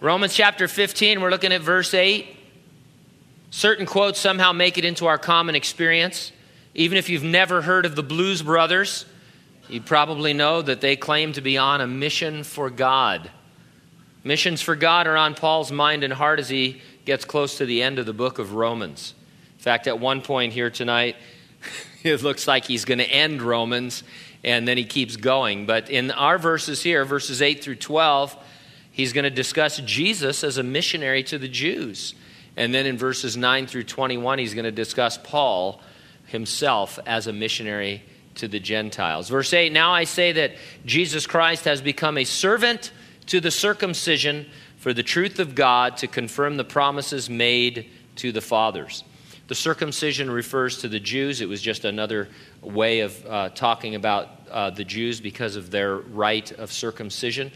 Romans 0.00 0.34
chapter 0.34 0.68
15, 0.68 1.22
we're 1.22 1.30
looking 1.30 1.52
at 1.52 1.62
verse 1.62 1.94
8. 1.94 2.26
Certain 3.50 3.86
quotes 3.86 4.20
somehow 4.20 4.52
make 4.52 4.76
it 4.76 4.84
into 4.84 5.06
our 5.06 5.16
common 5.16 5.54
experience. 5.54 6.32
Even 6.74 6.98
if 6.98 7.08
you've 7.08 7.22
never 7.22 7.62
heard 7.62 7.86
of 7.86 7.96
the 7.96 8.02
Blues 8.02 8.42
Brothers, 8.42 9.06
you 9.70 9.80
probably 9.80 10.34
know 10.34 10.60
that 10.60 10.82
they 10.82 10.96
claim 10.96 11.32
to 11.32 11.40
be 11.40 11.56
on 11.56 11.80
a 11.80 11.86
mission 11.86 12.44
for 12.44 12.68
God. 12.68 13.30
Missions 14.22 14.60
for 14.60 14.76
God 14.76 15.06
are 15.06 15.16
on 15.16 15.34
Paul's 15.34 15.72
mind 15.72 16.04
and 16.04 16.12
heart 16.12 16.40
as 16.40 16.50
he 16.50 16.82
gets 17.06 17.24
close 17.24 17.56
to 17.56 17.64
the 17.64 17.82
end 17.82 17.98
of 17.98 18.04
the 18.04 18.12
book 18.12 18.38
of 18.38 18.52
Romans. 18.52 19.14
In 19.54 19.62
fact, 19.62 19.86
at 19.86 19.98
one 19.98 20.20
point 20.20 20.52
here 20.52 20.68
tonight, 20.68 21.16
it 22.02 22.22
looks 22.22 22.46
like 22.46 22.66
he's 22.66 22.84
going 22.84 22.98
to 22.98 23.10
end 23.10 23.40
Romans 23.40 24.02
and 24.44 24.68
then 24.68 24.76
he 24.76 24.84
keeps 24.84 25.16
going. 25.16 25.64
But 25.64 25.88
in 25.88 26.10
our 26.10 26.36
verses 26.36 26.82
here, 26.82 27.06
verses 27.06 27.40
8 27.40 27.64
through 27.64 27.76
12, 27.76 28.36
he's 28.96 29.12
going 29.12 29.24
to 29.24 29.30
discuss 29.30 29.76
Jesus 29.80 30.42
as 30.42 30.56
a 30.56 30.62
missionary 30.62 31.22
to 31.24 31.36
the 31.36 31.48
Jews. 31.48 32.14
And 32.56 32.72
then 32.72 32.86
in 32.86 32.96
verses 32.96 33.36
9 33.36 33.66
through 33.66 33.84
21, 33.84 34.38
he's 34.38 34.54
going 34.54 34.64
to 34.64 34.72
discuss 34.72 35.18
Paul 35.22 35.82
himself 36.24 36.98
as 37.04 37.26
a 37.26 37.32
missionary 37.32 38.02
to 38.36 38.48
the 38.48 38.58
Gentiles. 38.58 39.28
Verse 39.28 39.52
8 39.52 39.70
Now 39.70 39.92
I 39.92 40.04
say 40.04 40.32
that 40.32 40.52
Jesus 40.86 41.26
Christ 41.26 41.66
has 41.66 41.82
become 41.82 42.16
a 42.16 42.24
servant 42.24 42.90
to 43.26 43.38
the 43.38 43.50
circumcision 43.50 44.46
for 44.78 44.94
the 44.94 45.02
truth 45.02 45.40
of 45.40 45.54
God 45.54 45.98
to 45.98 46.06
confirm 46.06 46.56
the 46.56 46.64
promises 46.64 47.28
made 47.28 47.90
to 48.16 48.32
the 48.32 48.40
fathers. 48.40 49.04
The 49.48 49.54
circumcision 49.54 50.30
refers 50.30 50.78
to 50.78 50.88
the 50.88 50.98
Jews. 50.98 51.42
It 51.42 51.50
was 51.50 51.60
just 51.60 51.84
another 51.84 52.28
way 52.62 53.00
of 53.00 53.26
uh, 53.26 53.50
talking 53.50 53.94
about 53.94 54.28
uh, 54.50 54.70
the 54.70 54.84
Jews 54.84 55.20
because 55.20 55.54
of 55.54 55.70
their 55.70 55.96
rite 55.96 56.50
of 56.52 56.72
circumcision. 56.72 57.52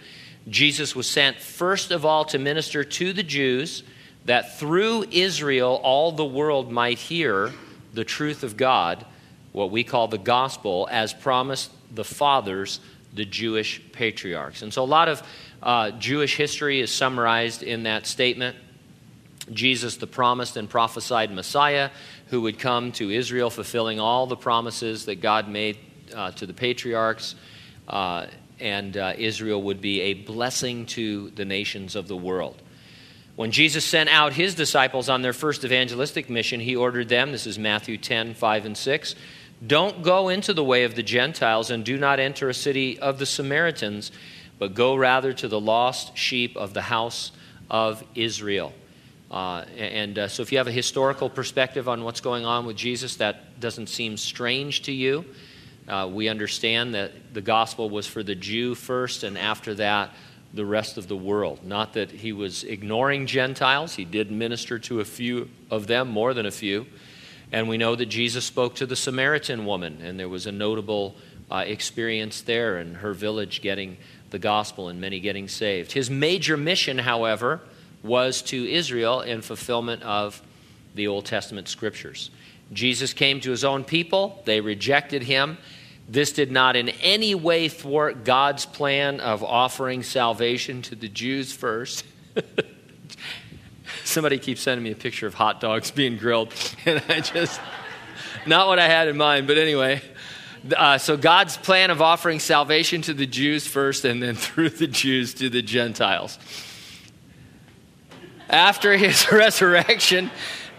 Jesus 0.51 0.97
was 0.97 1.07
sent 1.07 1.39
first 1.39 1.93
of 1.93 2.05
all 2.05 2.25
to 2.27 2.39
minister 2.39 2.83
to 2.85 3.13
the 3.13 3.23
Jews 3.23 3.85
that 4.25 4.59
through 4.59 5.05
Israel 5.11 5.81
all 5.83 6.13
the 6.13 6.25
world 6.25 6.71
might 6.71 6.99
hear 6.99 7.53
the 7.95 8.05
truth 8.05 8.43
of 8.43 8.57
God, 8.57 9.07
what 9.53 9.71
we 9.71 9.85
call 9.85 10.09
the 10.09 10.19
gospel, 10.19 10.89
as 10.91 11.15
promised 11.15 11.71
the 11.95 12.05
fathers, 12.05 12.81
the 13.15 13.25
Jewish 13.25 13.81
patriarchs. 13.93 14.63
And 14.63 14.73
so 14.73 14.83
a 14.83 14.85
lot 14.85 15.09
of 15.09 15.23
uh, 15.63 15.93
Jewish 15.93 16.37
history 16.37 16.81
is 16.81 16.91
summarized 16.91 17.63
in 17.63 17.85
that 17.85 18.07
statement. 18.07 18.57
Jesus, 19.53 19.97
the 19.97 20.07
promised 20.07 20.57
and 20.57 20.69
prophesied 20.69 21.33
Messiah, 21.33 21.91
who 22.29 22.43
would 22.43 22.59
come 22.59 22.93
to 22.93 23.11
Israel, 23.11 23.51
fulfilling 23.51 23.99
all 23.99 24.27
the 24.27 24.37
promises 24.37 25.07
that 25.07 25.17
God 25.17 25.49
made 25.49 25.79
uh, 26.15 26.31
to 26.33 26.47
the 26.47 26.53
patriarchs. 26.53 27.35
Uh, 27.89 28.27
and 28.61 28.97
uh, 28.97 29.15
Israel 29.17 29.63
would 29.63 29.81
be 29.81 30.01
a 30.03 30.15
blessing 30.15 30.87
to 30.87 31.31
the 31.31 31.45
nations 31.45 31.97
of 31.97 32.09
the 32.09 32.17
world. 32.17 32.61
When 33.37 33.53
Jesus 33.53 33.85
sent 33.85 34.11
out 34.11 34.35
his 34.35 34.55
disciples 34.55 35.09
on 35.09 35.23
their 35.23 35.33
first 35.33 35.65
evangelistic 35.65 36.29
mission, 36.29 36.61
he 36.61 36.77
ordered 36.77 37.09
them, 37.09 37.33
this 37.33 37.47
is 37.47 37.59
Matthew 37.59 37.97
10, 37.97 38.35
5 38.35 38.67
and 38.67 38.77
6, 38.77 39.15
don't 39.67 40.03
go 40.03 40.29
into 40.29 40.53
the 40.53 40.65
way 40.65 40.85
of 40.85 40.95
the 40.95 41.03
Gentiles 41.03 41.71
and 41.71 41.85
do 41.85 41.99
not 41.99 42.19
enter 42.19 42.49
a 42.49 42.55
city 42.55 42.99
of 42.99 43.19
the 43.19 43.27
Samaritans, 43.27 44.11
but 44.59 44.75
go 44.75 44.95
rather 44.95 45.33
to 45.33 45.49
the 45.49 45.61
lost 45.61 46.17
sheep 46.17 46.57
of 46.57 46.75
the 46.75 46.83
house 46.83 47.33
of 47.71 48.03
Israel. 48.15 48.73
Uh, 49.31 49.65
and 49.77 50.19
uh, 50.19 50.29
so, 50.29 50.43
if 50.43 50.51
you 50.51 50.59
have 50.59 50.67
a 50.67 50.73
historical 50.73 51.31
perspective 51.31 51.89
on 51.89 52.03
what's 52.03 52.21
going 52.21 52.45
on 52.45 52.67
with 52.67 52.77
Jesus, 52.77 53.17
that 53.17 53.61
doesn't 53.61 53.89
seem 53.89 54.17
strange 54.17 54.83
to 54.83 54.93
you. 54.93 55.25
Uh, 55.89 56.09
we 56.13 56.29
understand 56.29 56.95
that 56.95 57.35
the 57.35 57.41
gospel 57.41 57.91
was 57.91 58.07
for 58.07 58.23
the 58.23 58.35
Jew 58.35 58.75
first, 58.75 59.25
and 59.25 59.37
after 59.37 59.75
that, 59.75 60.11
the 60.53 60.65
rest 60.65 60.99
of 60.99 61.09
the 61.09 61.17
world. 61.17 61.65
Not 61.65 61.95
that 61.95 62.11
he 62.11 62.33
was 62.33 62.65
ignoring 62.65 63.27
Gentiles, 63.27 63.95
he 63.95 64.05
did 64.05 64.31
minister 64.31 64.79
to 64.81 65.01
a 65.01 65.05
few 65.05 65.49
of 65.71 65.87
them, 65.87 66.09
more 66.09 66.35
than 66.35 66.47
a 66.47 66.51
few. 66.51 66.87
And 67.53 67.69
we 67.69 67.79
know 67.79 67.97
that 67.97 68.07
Jesus 68.07 68.45
spoke 68.45 68.77
to 68.77 68.87
the 68.87 68.97
Samaritan 68.97 69.67
woman, 69.67 70.01
and 70.03 70.19
there 70.19 70.29
was 70.29 70.47
a 70.47 70.53
notable 70.53 71.17
uh, 71.51 71.65
experience 71.67 72.43
there 72.43 72.79
in 72.79 72.95
her 72.97 73.13
village 73.13 73.61
getting 73.61 73.97
the 74.31 74.39
gospel 74.39 74.89
and 74.89 75.01
many 75.01 75.19
getting 75.19 75.49
saved. 75.49 75.93
His 75.93 76.09
major 76.09 76.57
mission, 76.57 76.99
however, 76.99 77.61
was 78.03 78.43
to 78.43 78.71
Israel 78.71 79.21
in 79.21 79.43
fulfillment 79.43 80.03
of 80.03 80.41
the 80.95 81.09
Old 81.09 81.27
Testament 81.27 81.69
scriptures. 81.69 82.31
Jesus 82.73 83.13
came 83.13 83.41
to 83.41 83.51
his 83.51 83.65
own 83.65 83.85
people, 83.85 84.43
they 84.45 84.61
rejected 84.61 85.23
him, 85.23 85.59
this 86.11 86.33
did 86.33 86.51
not 86.51 86.75
in 86.75 86.89
any 86.89 87.37
way 87.37 87.69
thwart 87.69 88.25
God's 88.25 88.67
plan 88.67 89.21
of 89.21 89.45
offering 89.45 90.03
salvation 90.03 90.83
to 90.83 90.97
the 90.97 91.09
Jews 91.09 91.53
first. 91.53 92.05
Somebody 94.05 94.39
keeps 94.39 94.61
sending 94.61 94.83
me 94.83 94.91
a 94.91 94.97
picture 94.97 95.29
of 95.29 95.35
hot 95.35 95.61
dogs 95.61 95.93
being 95.93 96.17
grilled, 96.17 96.53
and 96.85 97.01
I 97.09 97.21
just, 97.21 97.61
not 98.45 98.67
what 98.67 98.81
I 98.81 98.89
had 98.89 99.07
in 99.07 99.17
mind, 99.17 99.47
but 99.47 99.57
anyway. 99.57 100.03
Uh, 100.77 100.99
so, 100.99 101.17
God's 101.17 101.57
plan 101.57 101.91
of 101.91 102.03
offering 102.03 102.41
salvation 102.41 103.03
to 103.03 103.15
the 103.15 103.27
Jews 103.27 103.67
first, 103.69 104.05
and 104.05 104.21
then 104.21 104.35
through 104.37 104.71
the 104.71 104.89
Jews 104.89 105.35
to 105.35 105.49
the 105.49 105.63
Gentiles. 105.63 106.41
After 108.49 108.97
his 108.97 109.31
resurrection, 109.31 110.33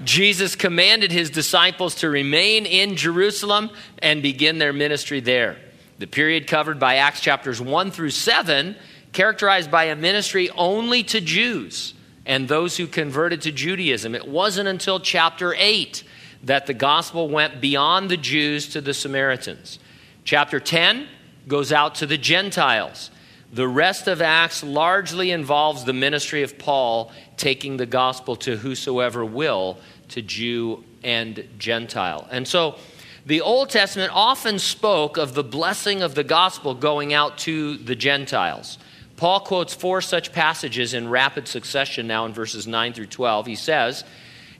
Jesus 0.03 0.55
commanded 0.55 1.11
his 1.11 1.29
disciples 1.29 1.95
to 1.95 2.09
remain 2.09 2.65
in 2.65 2.95
Jerusalem 2.95 3.69
and 3.99 4.21
begin 4.21 4.57
their 4.57 4.73
ministry 4.73 5.19
there. 5.19 5.57
The 5.99 6.07
period 6.07 6.47
covered 6.47 6.79
by 6.79 6.95
Acts 6.95 7.21
chapters 7.21 7.61
1 7.61 7.91
through 7.91 8.09
7, 8.09 8.75
characterized 9.13 9.69
by 9.69 9.85
a 9.85 9.95
ministry 9.95 10.49
only 10.51 11.03
to 11.03 11.21
Jews 11.21 11.93
and 12.25 12.47
those 12.47 12.77
who 12.77 12.87
converted 12.87 13.41
to 13.41 13.51
Judaism. 13.51 14.15
It 14.15 14.27
wasn't 14.27 14.67
until 14.67 14.99
chapter 14.99 15.53
8 15.55 16.03
that 16.43 16.65
the 16.65 16.73
gospel 16.73 17.29
went 17.29 17.61
beyond 17.61 18.09
the 18.09 18.17
Jews 18.17 18.69
to 18.69 18.81
the 18.81 18.93
Samaritans. 18.93 19.79
Chapter 20.23 20.59
10 20.59 21.07
goes 21.47 21.71
out 21.71 21.95
to 21.95 22.05
the 22.05 22.17
Gentiles. 22.17 23.11
The 23.53 23.67
rest 23.67 24.07
of 24.07 24.21
Acts 24.21 24.63
largely 24.63 25.31
involves 25.31 25.83
the 25.83 25.93
ministry 25.93 26.41
of 26.41 26.57
Paul 26.57 27.11
taking 27.35 27.75
the 27.75 27.85
gospel 27.85 28.37
to 28.37 28.55
whosoever 28.55 29.25
will, 29.25 29.77
to 30.09 30.21
Jew 30.21 30.85
and 31.03 31.47
Gentile. 31.57 32.27
And 32.31 32.47
so 32.47 32.77
the 33.25 33.41
Old 33.41 33.69
Testament 33.69 34.11
often 34.13 34.57
spoke 34.57 35.17
of 35.17 35.33
the 35.33 35.43
blessing 35.43 36.01
of 36.01 36.15
the 36.15 36.23
gospel 36.23 36.73
going 36.73 37.13
out 37.13 37.37
to 37.39 37.77
the 37.77 37.95
Gentiles. 37.95 38.77
Paul 39.17 39.41
quotes 39.41 39.73
four 39.73 40.01
such 40.01 40.31
passages 40.31 40.93
in 40.93 41.09
rapid 41.09 41.47
succession 41.47 42.07
now 42.07 42.25
in 42.25 42.33
verses 42.33 42.65
9 42.65 42.93
through 42.93 43.07
12. 43.07 43.47
He 43.47 43.55
says, 43.55 44.03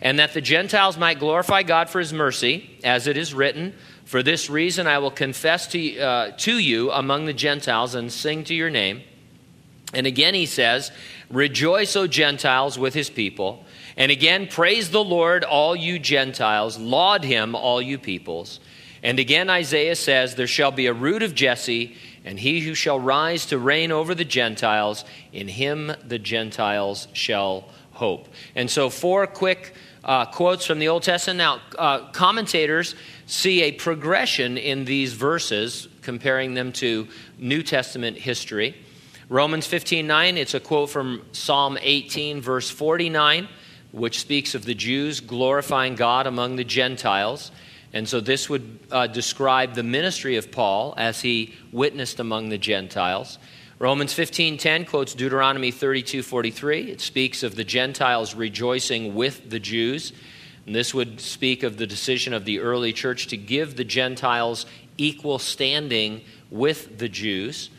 And 0.02 0.20
that 0.20 0.34
the 0.34 0.42
Gentiles 0.42 0.98
might 0.98 1.18
glorify 1.18 1.64
God 1.64 1.90
for 1.90 2.00
his 2.00 2.14
mercy, 2.14 2.78
as 2.84 3.08
it 3.08 3.18
is 3.18 3.34
written, 3.34 3.74
For 4.12 4.22
this 4.22 4.50
reason 4.50 4.88
I 4.88 4.98
will 4.98 5.10
confess 5.10 5.68
to, 5.68 5.98
uh, 5.98 6.32
to 6.40 6.60
you 6.60 6.92
among 6.92 7.28
the 7.28 7.34
Gentiles 7.34 7.96
and 7.96 8.12
sing 8.12 8.44
to 8.44 8.54
your 8.54 8.70
name. 8.70 9.04
And 9.94 10.06
again 10.06 10.34
he 10.34 10.48
says, 10.48 10.92
Rejoice, 11.30 11.96
O 11.96 12.08
Gentiles, 12.08 12.78
with 12.78 12.94
his 12.94 13.10
people. 13.10 13.64
And 13.96 14.12
again, 14.12 14.48
praise 14.48 14.92
the 14.92 15.02
Lord, 15.02 15.46
all 15.46 15.78
you 15.78 15.98
Gentiles. 15.98 16.78
Laud 16.78 17.24
him, 17.24 17.56
all 17.56 17.82
you 17.82 17.98
peoples. 17.98 18.60
And 19.02 19.18
again, 19.18 19.50
Isaiah 19.50 19.96
says, 19.96 20.36
There 20.36 20.46
shall 20.46 20.72
be 20.72 20.88
a 20.88 20.94
root 20.94 21.24
of 21.24 21.34
Jesse, 21.34 21.96
and 22.26 22.38
he 22.38 22.60
who 22.60 22.76
shall 22.76 23.00
rise 23.00 23.46
to 23.46 23.58
reign 23.58 23.94
over 23.94 24.14
the 24.14 24.26
Gentiles, 24.26 25.06
in 25.32 25.48
him 25.48 25.90
the 26.06 26.20
Gentiles 26.20 27.08
shall 27.14 27.70
hope. 27.92 28.28
And 28.56 28.70
so, 28.70 28.90
four 28.90 29.26
quick 29.26 29.74
uh, 30.04 30.26
quotes 30.26 30.66
from 30.66 30.80
the 30.80 30.88
Old 30.88 31.04
Testament. 31.04 31.38
Now, 31.38 31.62
uh, 31.78 32.12
commentators 32.12 32.96
see 33.32 33.64
a 33.64 33.72
progression 33.72 34.58
in 34.58 34.84
these 34.84 35.14
verses, 35.14 35.88
comparing 36.02 36.54
them 36.54 36.74
to 36.74 37.08
New 37.38 37.64
Testament 37.64 38.18
history. 38.18 38.76
Romans 39.30 39.66
15 39.66 40.06
9, 40.06 40.38
it's 40.38 40.54
a 40.54 40.60
quote 40.60 40.90
from 40.90 41.26
Psalm 41.32 41.78
18, 41.82 42.42
verse 42.42 42.70
49, 42.70 43.48
which 43.94 44.20
speaks 44.20 44.54
of 44.54 44.66
the 44.66 44.76
Jews 44.76 45.22
glorifying 45.22 45.96
God 45.96 46.28
among 46.28 46.58
the 46.58 46.66
Gentiles. 46.66 47.52
And 47.94 48.08
so 48.08 48.20
this 48.20 48.50
would 48.50 48.80
uh, 48.92 49.08
describe 49.08 49.76
the 49.76 49.84
ministry 49.84 50.36
of 50.36 50.52
Paul 50.52 50.94
as 50.98 51.22
he 51.22 51.54
witnessed 51.72 52.20
among 52.20 52.50
the 52.50 52.58
Gentiles. 52.58 53.38
Romans 53.80 54.14
15:10 54.14 54.86
quotes 54.86 55.14
Deuteronomy 55.14 55.72
32:43. 55.72 56.90
It 56.90 57.00
speaks 57.00 57.44
of 57.44 57.56
the 57.56 57.64
Gentiles 57.64 58.36
rejoicing 58.36 59.16
with 59.16 59.50
the 59.50 59.60
Jews. 59.60 60.12
And 60.66 60.76
this 60.76 60.94
would 60.94 61.20
speak 61.20 61.64
of 61.64 61.78
the 61.78 61.88
decision 61.88 62.34
of 62.34 62.46
the 62.46 62.60
early 62.60 62.94
church 62.94 63.28
to 63.28 63.38
give 63.38 63.76
the 63.76 63.84
Gentiles 63.84 64.66
equal 64.98 65.40
standing 65.40 66.22
with 66.50 67.00
the 67.00 67.10
Jews. 67.10 67.70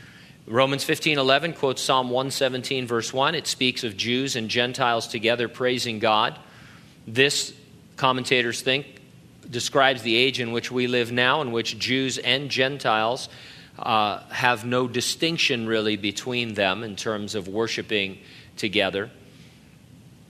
Romans 0.46 0.84
15:11 0.84 1.52
quotes 1.54 1.80
Psalm 1.80 2.10
117 2.10 2.86
verse 2.86 3.12
1. 3.12 3.34
It 3.34 3.46
speaks 3.46 3.84
of 3.84 3.96
Jews 3.96 4.34
and 4.34 4.48
Gentiles 4.48 5.06
together 5.06 5.46
praising 5.48 6.00
God. 6.00 6.38
This 7.06 7.52
commentators 7.96 8.60
think 8.60 8.86
describes 9.48 10.02
the 10.02 10.16
age 10.16 10.40
in 10.40 10.52
which 10.52 10.72
we 10.72 10.86
live 10.86 11.12
now 11.12 11.42
in 11.42 11.52
which 11.52 11.78
Jews 11.78 12.18
and 12.18 12.50
Gentiles 12.50 13.28
uh, 13.78 14.20
have 14.30 14.64
no 14.64 14.88
distinction 14.88 15.66
really 15.66 15.96
between 15.96 16.54
them 16.54 16.82
in 16.82 16.96
terms 16.96 17.34
of 17.34 17.48
worshiping 17.48 18.18
together. 18.56 19.10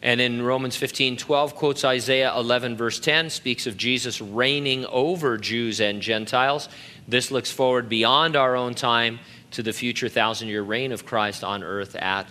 And 0.02 0.20
in 0.20 0.42
Romans 0.42 0.76
15 0.76 1.16
12, 1.16 1.54
quotes 1.54 1.84
Isaiah 1.84 2.34
11, 2.36 2.76
verse 2.76 2.98
10, 2.98 3.30
speaks 3.30 3.66
of 3.66 3.76
Jesus 3.76 4.20
reigning 4.20 4.84
over 4.86 5.38
Jews 5.38 5.80
and 5.80 6.02
Gentiles. 6.02 6.68
This 7.06 7.30
looks 7.30 7.50
forward 7.50 7.88
beyond 7.88 8.34
our 8.34 8.56
own 8.56 8.74
time 8.74 9.20
to 9.52 9.62
the 9.62 9.72
future 9.72 10.08
thousand 10.08 10.48
year 10.48 10.62
reign 10.62 10.92
of 10.92 11.06
Christ 11.06 11.44
on 11.44 11.62
earth 11.62 11.94
at 11.94 12.26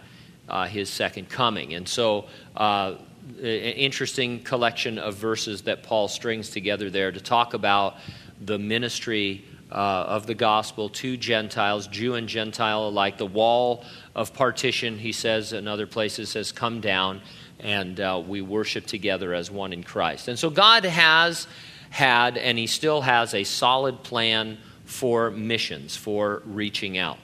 uh, 0.50 0.68
his 0.68 0.90
second 0.90 1.30
coming. 1.30 1.74
And 1.74 1.88
so, 1.88 2.28
uh, 2.58 2.96
an 3.38 3.46
interesting 3.46 4.42
collection 4.44 4.98
of 4.98 5.16
verses 5.16 5.62
that 5.62 5.84
Paul 5.84 6.08
strings 6.08 6.50
together 6.50 6.90
there 6.90 7.12
to 7.12 7.22
talk 7.22 7.54
about 7.54 7.98
the 8.42 8.58
ministry 8.58 9.46
uh, 9.72 9.76
of 9.76 10.28
the 10.28 10.36
gospel 10.36 10.90
to 10.90 11.18
Gentiles, 11.18 11.88
Jew 11.88 12.16
and 12.16 12.28
Gentile 12.28 12.88
alike. 12.88 13.18
The 13.18 13.26
wall 13.26 13.86
of 14.16 14.34
partition, 14.34 14.98
he 14.98 15.12
says 15.12 15.54
in 15.54 15.68
other 15.68 15.88
places, 15.88 16.34
has 16.34 16.52
come 16.52 16.82
down 16.82 17.22
and 17.62 18.00
uh, 18.00 18.22
we 18.26 18.42
worship 18.42 18.86
together 18.86 19.34
as 19.34 19.50
one 19.50 19.72
in 19.72 19.84
Christ. 19.84 20.28
And 20.28 20.38
so 20.38 20.50
God 20.50 20.84
has 20.84 21.48
had, 21.90 22.38
and 22.38 22.58
He 22.58 22.68
still 22.68 23.02
has, 23.02 23.34
a 23.34 23.44
solid 23.44 24.04
plan 24.04 24.58
for 24.86 25.32
missions, 25.32 25.96
for 25.96 26.42
reaching 26.46 26.98
out. 26.98 27.18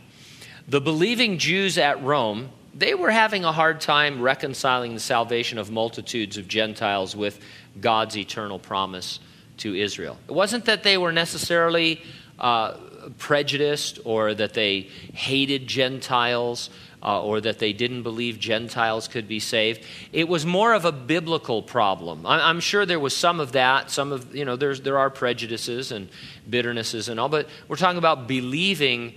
The 0.67 0.79
believing 0.79 1.37
Jews 1.37 1.77
at 1.77 2.03
Rome, 2.03 2.49
they 2.73 2.93
were 2.93 3.11
having 3.11 3.45
a 3.45 3.51
hard 3.51 3.81
time 3.81 4.21
reconciling 4.21 4.93
the 4.93 4.99
salvation 4.99 5.57
of 5.57 5.71
multitudes 5.71 6.37
of 6.37 6.47
Gentiles 6.47 7.15
with 7.15 7.39
God's 7.81 8.15
eternal 8.15 8.59
promise 8.59 9.19
to 9.57 9.73
Israel. 9.73 10.17
It 10.27 10.33
wasn't 10.33 10.65
that 10.65 10.83
they 10.83 10.97
were 10.97 11.11
necessarily 11.11 12.01
uh, 12.39 12.77
prejudiced 13.17 13.99
or 14.05 14.33
that 14.33 14.53
they 14.53 14.81
hated 15.13 15.67
Gentiles 15.67 16.69
uh, 17.01 17.21
or 17.21 17.39
that 17.41 17.59
they 17.59 17.73
didn't 17.73 18.03
believe 18.03 18.39
Gentiles 18.39 19.07
could 19.07 19.27
be 19.27 19.39
saved. 19.39 19.83
It 20.11 20.27
was 20.27 20.45
more 20.45 20.73
of 20.73 20.85
a 20.85 20.91
biblical 20.91 21.61
problem. 21.61 22.25
I, 22.25 22.49
am 22.49 22.59
sure 22.59 22.85
there 22.85 22.99
was 22.99 23.15
some 23.15 23.39
of 23.39 23.51
that. 23.53 23.91
Some 23.91 24.11
of, 24.11 24.35
you 24.35 24.45
know, 24.45 24.55
there's, 24.55 24.81
there 24.81 24.97
are 24.97 25.09
prejudices 25.09 25.91
and 25.91 26.09
bitternesses 26.49 27.07
and 27.09 27.19
all, 27.19 27.29
but 27.29 27.47
we're 27.67 27.75
talking 27.75 27.97
about 27.97 28.27
believing 28.27 29.13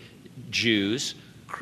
Jews. 0.51 1.15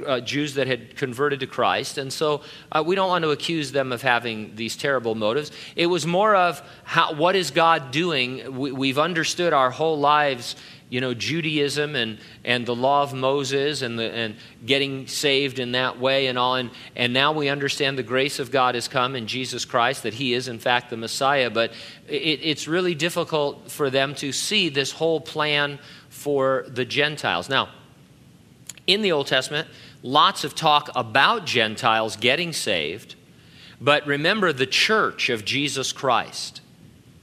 Uh, 0.06 0.20
Jews 0.20 0.52
that 0.54 0.66
had 0.66 0.96
converted 0.96 1.40
to 1.40 1.46
Christ. 1.46 1.96
And 1.96 2.12
so 2.12 2.42
uh, 2.70 2.84
we 2.86 2.94
don't 2.94 3.08
want 3.08 3.24
to 3.24 3.30
accuse 3.30 3.72
them 3.72 3.90
of 3.90 4.02
having 4.02 4.54
these 4.54 4.76
terrible 4.76 5.14
motives. 5.14 5.50
It 5.76 5.86
was 5.86 6.06
more 6.06 6.36
of 6.36 6.60
how, 6.84 7.14
what 7.14 7.34
is 7.34 7.50
God 7.50 7.90
doing? 7.90 8.58
We, 8.58 8.70
we've 8.70 8.98
understood 8.98 9.54
our 9.54 9.70
whole 9.70 9.98
lives 9.98 10.56
you 10.90 11.00
know, 11.00 11.12
Judaism 11.12 11.94
and, 11.94 12.18
and 12.44 12.64
the 12.64 12.74
law 12.74 13.02
of 13.02 13.12
Moses 13.12 13.82
and, 13.82 13.98
the, 13.98 14.10
and 14.10 14.36
getting 14.64 15.06
saved 15.06 15.58
in 15.58 15.72
that 15.72 15.98
way 15.98 16.28
and 16.28 16.38
all. 16.38 16.54
And, 16.54 16.70
and 16.96 17.12
now 17.12 17.32
we 17.32 17.48
understand 17.48 17.98
the 17.98 18.02
grace 18.02 18.38
of 18.38 18.50
God 18.50 18.74
has 18.74 18.88
come 18.88 19.14
in 19.14 19.26
Jesus 19.26 19.64
Christ, 19.64 20.04
that 20.04 20.14
He 20.14 20.32
is, 20.32 20.48
in 20.48 20.58
fact, 20.58 20.90
the 20.90 20.96
Messiah. 20.96 21.50
But 21.50 21.72
it, 22.06 22.40
it's 22.42 22.66
really 22.66 22.94
difficult 22.94 23.70
for 23.70 23.90
them 23.90 24.14
to 24.16 24.32
see 24.32 24.70
this 24.70 24.92
whole 24.92 25.20
plan 25.20 25.78
for 26.08 26.64
the 26.68 26.86
Gentiles. 26.86 27.48
Now, 27.48 27.68
in 28.86 29.02
the 29.02 29.12
Old 29.12 29.26
Testament, 29.26 29.68
lots 30.02 30.44
of 30.44 30.54
talk 30.54 30.88
about 30.96 31.44
Gentiles 31.44 32.16
getting 32.16 32.54
saved. 32.54 33.14
But 33.80 34.06
remember, 34.06 34.52
the 34.54 34.66
church 34.66 35.28
of 35.28 35.44
Jesus 35.44 35.92
Christ 35.92 36.62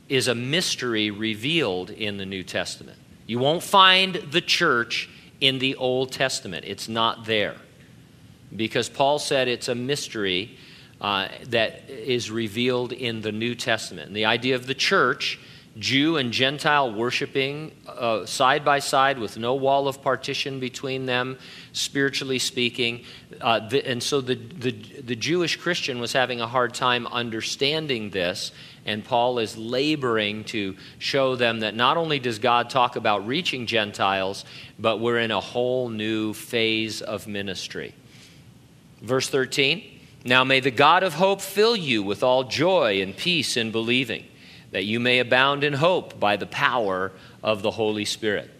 is 0.07 0.27
a 0.27 0.35
mystery 0.35 1.09
revealed 1.09 1.89
in 1.89 2.17
the 2.17 2.25
New 2.25 2.43
Testament. 2.43 2.99
You 3.25 3.39
won't 3.39 3.63
find 3.63 4.15
the 4.15 4.41
church 4.41 5.09
in 5.41 5.59
the 5.59 5.75
Old 5.75 6.11
Testament, 6.11 6.65
it's 6.65 6.87
not 6.87 7.25
there. 7.25 7.55
Because 8.55 8.87
Paul 8.87 9.19
said 9.19 9.47
it's 9.47 9.67
a 9.67 9.75
mystery 9.75 10.57
uh, 11.01 11.27
that 11.47 11.89
is 11.89 12.31
revealed 12.31 12.93
in 12.93 13.21
the 13.21 13.31
New 13.31 13.53
Testament. 13.53 14.07
And 14.07 14.15
the 14.15 14.25
idea 14.25 14.55
of 14.55 14.65
the 14.65 14.73
church, 14.73 15.39
Jew 15.77 16.17
and 16.17 16.31
Gentile 16.31 16.93
worshiping 16.93 17.71
uh, 17.87 18.25
side 18.25 18.63
by 18.63 18.79
side 18.79 19.19
with 19.19 19.37
no 19.37 19.55
wall 19.55 19.87
of 19.87 20.01
partition 20.01 20.59
between 20.59 21.05
them, 21.05 21.37
spiritually 21.73 22.39
speaking. 22.39 23.03
Uh, 23.41 23.67
the, 23.67 23.85
and 23.85 24.01
so 24.01 24.21
the, 24.21 24.35
the, 24.35 24.71
the 24.71 25.15
Jewish 25.15 25.57
Christian 25.57 25.99
was 25.99 26.13
having 26.13 26.39
a 26.39 26.47
hard 26.47 26.73
time 26.73 27.07
understanding 27.07 28.09
this 28.11 28.51
and 28.85 29.03
Paul 29.03 29.39
is 29.39 29.57
laboring 29.57 30.43
to 30.45 30.75
show 30.99 31.35
them 31.35 31.61
that 31.61 31.75
not 31.75 31.97
only 31.97 32.19
does 32.19 32.37
God 32.37 32.69
talk 32.69 32.95
about 32.95 33.25
reaching 33.25 33.65
Gentiles, 33.65 34.45
but 34.77 34.99
we're 34.99 35.19
in 35.19 35.31
a 35.31 35.39
whole 35.39 35.89
new 35.89 36.33
phase 36.33 37.01
of 37.01 37.27
ministry. 37.27 37.95
Verse 39.01 39.27
13 39.27 39.83
Now 40.23 40.43
may 40.43 40.59
the 40.59 40.71
God 40.71 41.01
of 41.01 41.15
hope 41.15 41.41
fill 41.41 41.75
you 41.75 42.03
with 42.03 42.21
all 42.21 42.43
joy 42.43 43.01
and 43.01 43.17
peace 43.17 43.57
in 43.57 43.71
believing, 43.71 44.25
that 44.75 44.83
you 44.83 44.99
may 44.99 45.19
abound 45.19 45.63
in 45.63 45.71
hope 45.71 46.19
by 46.19 46.35
the 46.35 46.45
power 46.45 47.13
of 47.41 47.61
the 47.61 47.71
Holy 47.71 48.03
Spirit. 48.03 48.51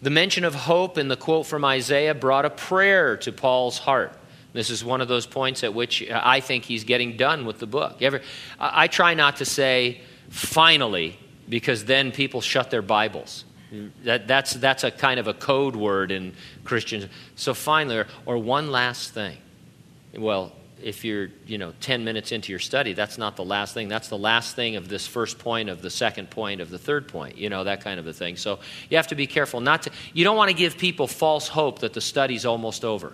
The 0.00 0.10
mention 0.10 0.44
of 0.44 0.54
hope 0.54 0.96
in 0.96 1.08
the 1.08 1.16
quote 1.16 1.44
from 1.44 1.64
Isaiah 1.64 2.14
brought 2.14 2.44
a 2.44 2.50
prayer 2.50 3.16
to 3.16 3.32
Paul's 3.32 3.78
heart. 3.78 4.16
This 4.52 4.70
is 4.70 4.84
one 4.84 5.00
of 5.00 5.08
those 5.08 5.26
points 5.26 5.64
at 5.64 5.74
which 5.74 6.08
I 6.08 6.38
think 6.38 6.66
he's 6.66 6.84
getting 6.84 7.16
done 7.16 7.46
with 7.46 7.58
the 7.58 7.66
book. 7.66 8.00
Ever, 8.00 8.20
I 8.60 8.86
try 8.86 9.14
not 9.14 9.38
to 9.38 9.44
say 9.44 10.02
finally, 10.28 11.18
because 11.48 11.84
then 11.84 12.12
people 12.12 12.40
shut 12.40 12.70
their 12.70 12.80
Bibles. 12.80 13.44
That, 14.04 14.28
that's, 14.28 14.52
that's 14.52 14.84
a 14.84 14.92
kind 14.92 15.18
of 15.18 15.26
a 15.26 15.34
code 15.34 15.74
word 15.74 16.12
in 16.12 16.34
Christians. 16.62 17.06
So 17.34 17.54
finally, 17.54 17.96
or, 17.96 18.06
or 18.24 18.38
one 18.38 18.70
last 18.70 19.14
thing. 19.14 19.36
Well, 20.16 20.52
if 20.82 21.04
you're 21.04 21.28
you 21.46 21.58
know 21.58 21.72
10 21.80 22.04
minutes 22.04 22.32
into 22.32 22.52
your 22.52 22.58
study 22.58 22.92
that's 22.92 23.18
not 23.18 23.36
the 23.36 23.44
last 23.44 23.74
thing. 23.74 23.88
That's 23.88 24.08
the 24.08 24.18
last 24.18 24.56
thing 24.56 24.76
of 24.76 24.88
this 24.88 25.06
first 25.06 25.38
point 25.38 25.68
of 25.68 25.82
the 25.82 25.90
second 25.90 26.30
point 26.30 26.60
of 26.60 26.70
the 26.70 26.78
third 26.78 27.08
point 27.08 27.36
you 27.38 27.48
know 27.50 27.64
that 27.64 27.80
kind 27.80 27.98
of 28.00 28.06
a 28.06 28.12
thing. 28.12 28.36
So 28.36 28.58
you 28.90 28.96
have 28.96 29.08
to 29.08 29.14
be 29.14 29.26
careful 29.26 29.60
not 29.60 29.82
to 29.82 29.90
you 30.12 30.24
don't 30.24 30.36
want 30.36 30.50
to 30.50 30.56
give 30.56 30.78
people 30.78 31.06
false 31.06 31.48
hope 31.48 31.80
that 31.80 31.92
the 31.92 32.00
study's 32.00 32.44
almost 32.44 32.84
over 32.84 33.12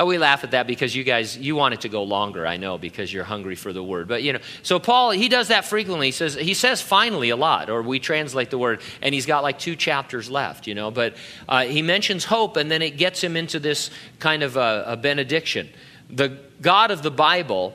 Oh, 0.00 0.06
we 0.06 0.18
laugh 0.18 0.42
at 0.42 0.52
that 0.52 0.66
because 0.66 0.96
you 0.96 1.04
guys, 1.04 1.36
you 1.36 1.54
want 1.54 1.74
it 1.74 1.82
to 1.82 1.88
go 1.88 2.02
longer, 2.02 2.46
I 2.46 2.56
know, 2.56 2.78
because 2.78 3.12
you're 3.12 3.24
hungry 3.24 3.54
for 3.54 3.72
the 3.72 3.82
word. 3.82 4.08
But, 4.08 4.22
you 4.22 4.32
know, 4.32 4.40
so 4.62 4.78
Paul, 4.78 5.10
he 5.10 5.28
does 5.28 5.48
that 5.48 5.64
frequently. 5.64 6.08
He 6.08 6.12
says, 6.12 6.34
he 6.34 6.54
says 6.54 6.80
finally 6.80 7.30
a 7.30 7.36
lot, 7.36 7.70
or 7.70 7.82
we 7.82 7.98
translate 7.98 8.50
the 8.50 8.58
word, 8.58 8.80
and 9.00 9.14
he's 9.14 9.26
got 9.26 9.42
like 9.42 9.58
two 9.58 9.76
chapters 9.76 10.30
left, 10.30 10.66
you 10.66 10.74
know. 10.74 10.90
But 10.90 11.14
uh, 11.48 11.64
he 11.64 11.82
mentions 11.82 12.24
hope, 12.24 12.56
and 12.56 12.70
then 12.70 12.82
it 12.82 12.96
gets 12.96 13.22
him 13.22 13.36
into 13.36 13.60
this 13.60 13.90
kind 14.18 14.42
of 14.42 14.56
a, 14.56 14.84
a 14.88 14.96
benediction. 14.96 15.68
The 16.10 16.38
God 16.60 16.90
of 16.90 17.02
the 17.02 17.10
Bible 17.10 17.74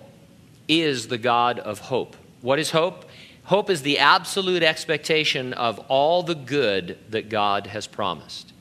is 0.67 1.07
the 1.07 1.17
God 1.17 1.59
of 1.59 1.79
hope. 1.79 2.15
What 2.41 2.59
is 2.59 2.71
hope? 2.71 3.05
Hope 3.43 3.69
is 3.69 3.81
the 3.81 3.99
absolute 3.99 4.63
expectation 4.63 5.53
of 5.53 5.79
all 5.87 6.21
the 6.23 6.35
good 6.35 6.97
that 7.09 7.29
God 7.29 7.67
has 7.67 7.87
promised. 7.87 8.51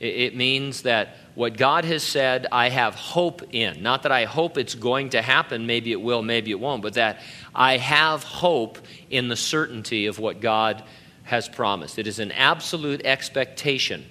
It 0.00 0.34
means 0.34 0.82
that 0.82 1.16
what 1.34 1.58
God 1.58 1.84
has 1.84 2.02
said, 2.02 2.46
I 2.50 2.70
have 2.70 2.94
hope 2.94 3.42
in. 3.54 3.82
Not 3.82 4.04
that 4.04 4.12
I 4.12 4.24
hope 4.24 4.56
it's 4.56 4.74
going 4.74 5.10
to 5.10 5.20
happen, 5.20 5.66
maybe 5.66 5.92
it 5.92 6.00
will, 6.00 6.22
maybe 6.22 6.50
it 6.50 6.58
won't, 6.58 6.82
but 6.82 6.94
that 6.94 7.20
I 7.54 7.76
have 7.76 8.24
hope 8.24 8.78
in 9.10 9.28
the 9.28 9.36
certainty 9.36 10.06
of 10.06 10.18
what 10.18 10.40
God 10.40 10.82
has 11.24 11.48
promised. 11.48 11.98
It 11.98 12.06
is 12.06 12.18
an 12.18 12.32
absolute 12.32 13.04
expectation 13.04 14.06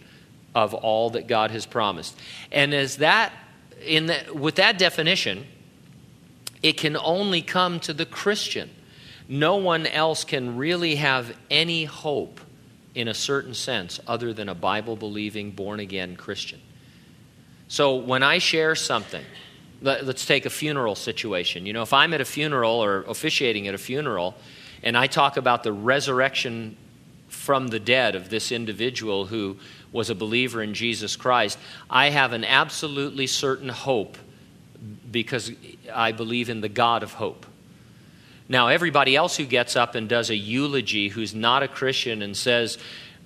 of 0.53 0.75
all 0.75 1.09
that 1.11 1.27
God 1.27 1.49
has 1.51 1.65
promised. 1.65 2.15
And 2.51 2.73
as 2.73 2.97
that, 2.97 3.33
in 3.83 4.05
that, 4.07 4.35
with 4.35 4.55
that 4.55 4.77
definition, 4.77 5.47
it 6.61 6.77
can 6.77 6.97
only 6.97 7.41
come 7.41 7.79
to 7.81 7.93
the 7.93 8.05
Christian. 8.05 8.69
No 9.27 9.55
one 9.55 9.87
else 9.87 10.23
can 10.23 10.55
really 10.55 10.95
have 10.95 11.35
any 11.49 11.85
hope 11.85 12.39
in 12.95 13.07
a 13.07 13.13
certain 13.13 13.53
sense 13.53 13.99
other 14.07 14.33
than 14.33 14.49
a 14.49 14.55
Bible 14.55 14.95
believing, 14.95 15.51
born 15.51 15.79
again 15.79 16.15
Christian. 16.15 16.59
So 17.67 17.95
when 17.95 18.23
I 18.23 18.39
share 18.39 18.75
something, 18.75 19.23
let, 19.81 20.01
us 20.03 20.25
take 20.25 20.45
a 20.45 20.49
funeral 20.49 20.95
situation. 20.95 21.65
You 21.65 21.73
know, 21.73 21.83
if 21.83 21.93
I'm 21.93 22.13
at 22.13 22.21
a 22.21 22.25
funeral 22.25 22.83
or 22.83 23.03
officiating 23.03 23.67
at 23.67 23.75
a 23.75 23.77
funeral 23.77 24.35
and 24.83 24.97
I 24.97 25.07
talk 25.07 25.37
about 25.37 25.63
the 25.63 25.71
resurrection 25.71 26.77
from 27.27 27.67
the 27.67 27.79
dead 27.79 28.15
of 28.15 28.29
this 28.29 28.51
individual 28.51 29.27
who 29.27 29.57
was 29.91 30.09
a 30.09 30.15
believer 30.15 30.61
in 30.63 30.73
Jesus 30.73 31.15
Christ, 31.15 31.59
I 31.89 32.09
have 32.09 32.33
an 32.33 32.43
absolutely 32.43 33.27
certain 33.27 33.69
hope 33.69 34.17
because 35.11 35.51
I 35.93 36.11
believe 36.11 36.49
in 36.49 36.61
the 36.61 36.69
God 36.69 37.03
of 37.03 37.13
hope. 37.13 37.45
Now, 38.51 38.67
everybody 38.67 39.15
else 39.15 39.37
who 39.37 39.45
gets 39.45 39.75
up 39.75 39.93
and 39.93 40.09
does 40.09 40.31
a 40.31 40.35
eulogy 40.35 41.09
who's 41.09 41.35
not 41.35 41.61
a 41.61 41.67
Christian 41.67 42.23
and 42.23 42.35
says, 42.35 42.79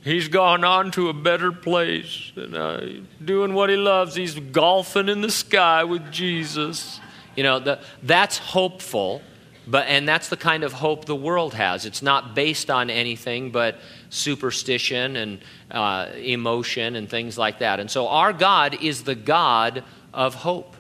He's 0.03 0.27
gone 0.27 0.65
on 0.65 0.91
to 0.91 1.07
a 1.07 1.13
better 1.13 1.53
place 1.53 2.33
and 2.35 2.53
uh, 2.53 2.81
doing 3.23 3.53
what 3.53 3.69
he 3.69 3.77
loves. 3.77 4.15
He's 4.15 4.37
golfing 4.37 5.07
in 5.07 5.21
the 5.21 5.31
sky 5.31 5.85
with 5.85 6.11
Jesus. 6.11 6.99
You 7.37 7.43
know, 7.43 7.59
the, 7.59 7.79
that's 8.03 8.37
hopeful, 8.37 9.21
but, 9.65 9.87
and 9.87 10.05
that's 10.05 10.27
the 10.27 10.35
kind 10.35 10.65
of 10.65 10.73
hope 10.73 11.05
the 11.05 11.15
world 11.15 11.53
has. 11.53 11.85
It's 11.85 12.01
not 12.01 12.35
based 12.35 12.69
on 12.69 12.89
anything 12.89 13.51
but 13.51 13.79
superstition 14.09 15.15
and 15.15 15.39
uh, 15.71 16.09
emotion 16.17 16.97
and 16.97 17.09
things 17.09 17.37
like 17.37 17.59
that. 17.59 17.79
And 17.79 17.89
so 17.89 18.09
our 18.09 18.33
God 18.33 18.83
is 18.83 19.03
the 19.03 19.15
God 19.15 19.85
of 20.13 20.35
hope. 20.35 20.75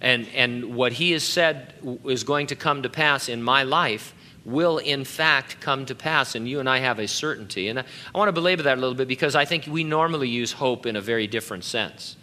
And, 0.00 0.26
and 0.34 0.74
what 0.74 0.92
he 0.92 1.12
has 1.12 1.22
said 1.22 1.74
is 2.04 2.24
going 2.24 2.46
to 2.48 2.56
come 2.56 2.82
to 2.82 2.88
pass 2.88 3.28
in 3.28 3.42
my 3.42 3.62
life 3.64 4.14
will 4.44 4.78
in 4.78 5.04
fact 5.04 5.60
come 5.60 5.84
to 5.86 5.94
pass, 5.94 6.34
and 6.34 6.48
you 6.48 6.60
and 6.60 6.68
I 6.68 6.78
have 6.78 6.98
a 6.98 7.06
certainty. 7.06 7.68
And 7.68 7.80
I, 7.80 7.84
I 8.14 8.18
want 8.18 8.28
to 8.28 8.32
belabor 8.32 8.62
that 8.62 8.78
a 8.78 8.80
little 8.80 8.94
bit 8.94 9.08
because 9.08 9.34
I 9.34 9.44
think 9.44 9.66
we 9.66 9.84
normally 9.84 10.28
use 10.28 10.52
hope 10.52 10.86
in 10.86 10.96
a 10.96 11.00
very 11.00 11.26
different 11.26 11.64
sense. 11.64 12.16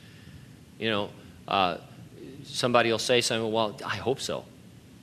You 0.80 0.90
know, 0.90 1.10
uh, 1.48 1.78
somebody 2.44 2.92
will 2.92 3.00
say 3.00 3.22
something, 3.22 3.52
well, 3.52 3.78
I 3.86 3.98
hope 3.98 4.20
so. 4.20 4.46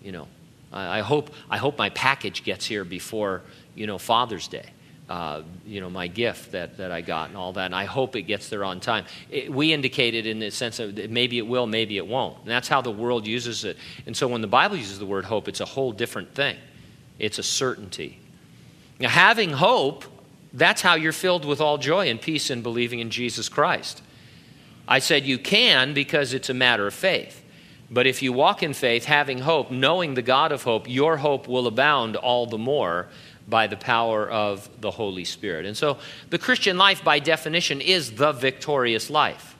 You 0.03 0.13
know, 0.13 0.29
I, 0.73 0.99
I, 0.99 1.01
hope, 1.03 1.31
I 1.49 1.59
hope 1.59 1.79
my 1.79 1.91
package 1.91 2.45
gets 2.45 2.67
here 2.67 2.85
before, 2.85 3.43
you 3.75 3.87
know, 3.87 3.99
Father's 3.99 4.49
Day. 4.49 4.67
Uh, 5.07 5.43
you 5.67 5.83
know, 5.83 5.91
my 5.91 6.07
gift 6.07 6.53
that, 6.53 6.79
that 6.79 6.91
I 6.91 7.03
got 7.03 7.29
and 7.29 7.37
all 7.37 7.53
that, 7.53 7.67
and 7.67 7.75
I 7.75 7.85
hope 7.85 8.17
it 8.17 8.23
gets 8.23 8.49
there 8.49 8.65
on 8.65 8.81
time. 8.81 9.05
It, 9.31 9.53
we 9.53 9.71
indicated 9.75 10.27
in 10.27 10.39
the 10.39 10.51
sense 10.51 10.79
of 10.79 10.97
maybe 11.11 11.37
it 11.37 11.47
will, 11.47 11.67
maybe 11.67 11.99
it 11.99 12.07
won't. 12.07 12.39
And 12.39 12.49
that's 12.49 12.69
how 12.69 12.81
the 12.81 12.91
world 12.91 13.27
uses 13.27 13.65
it. 13.65 13.77
And 14.07 14.17
so 14.17 14.27
when 14.27 14.41
the 14.41 14.47
Bible 14.47 14.79
uses 14.79 14.99
the 14.99 15.05
word 15.05 15.27
hope, 15.27 15.47
it's 15.47 15.61
a 15.61 15.67
whole 15.67 15.93
different 15.93 16.35
thing. 16.35 16.57
It's 17.19 17.39
a 17.39 17.43
certainty. 17.43 18.19
Now, 18.99 19.11
having 19.11 19.51
hope, 19.51 20.05
that's 20.55 20.81
how 20.81 20.95
you're 20.95 21.13
filled 21.13 21.45
with 21.45 21.61
all 21.61 21.77
joy 21.77 22.09
and 22.09 22.19
peace 22.21 22.49
in 22.49 22.63
believing 22.63 23.01
in 23.01 23.11
Jesus 23.11 23.51
Christ. 23.51 24.03
I 24.87 25.01
said 25.01 25.25
you 25.25 25.39
can 25.39 25.95
because 25.95 26.33
it's 26.33 26.49
a 26.49 26.55
matter 26.55 26.87
of 26.87 26.95
faith. 26.95 27.43
But 27.91 28.07
if 28.07 28.23
you 28.23 28.33
walk 28.33 28.63
in 28.63 28.73
faith, 28.73 29.05
having 29.05 29.39
hope, 29.39 29.71
knowing 29.71 30.15
the 30.15 30.23
God 30.23 30.53
of 30.53 30.63
hope, 30.63 30.89
your 30.89 31.19
hope 31.19 31.47
will 31.49 31.67
abound 31.67 32.17
all 32.17 32.47
the 32.47 32.59
more 32.59 33.09
by 33.49 33.67
the 33.67 33.77
power 33.77 34.29
of 34.29 34.69
the 34.81 34.91
Holy 34.91 35.25
Spirit. 35.25 35.67
And 35.67 35.77
so 35.77 35.99
the 36.31 36.39
Christian 36.39 36.79
life, 36.79 37.05
by 37.05 37.19
definition, 37.19 37.81
is 37.81 38.13
the 38.13 38.33
victorious 38.33 39.11
life. 39.11 39.57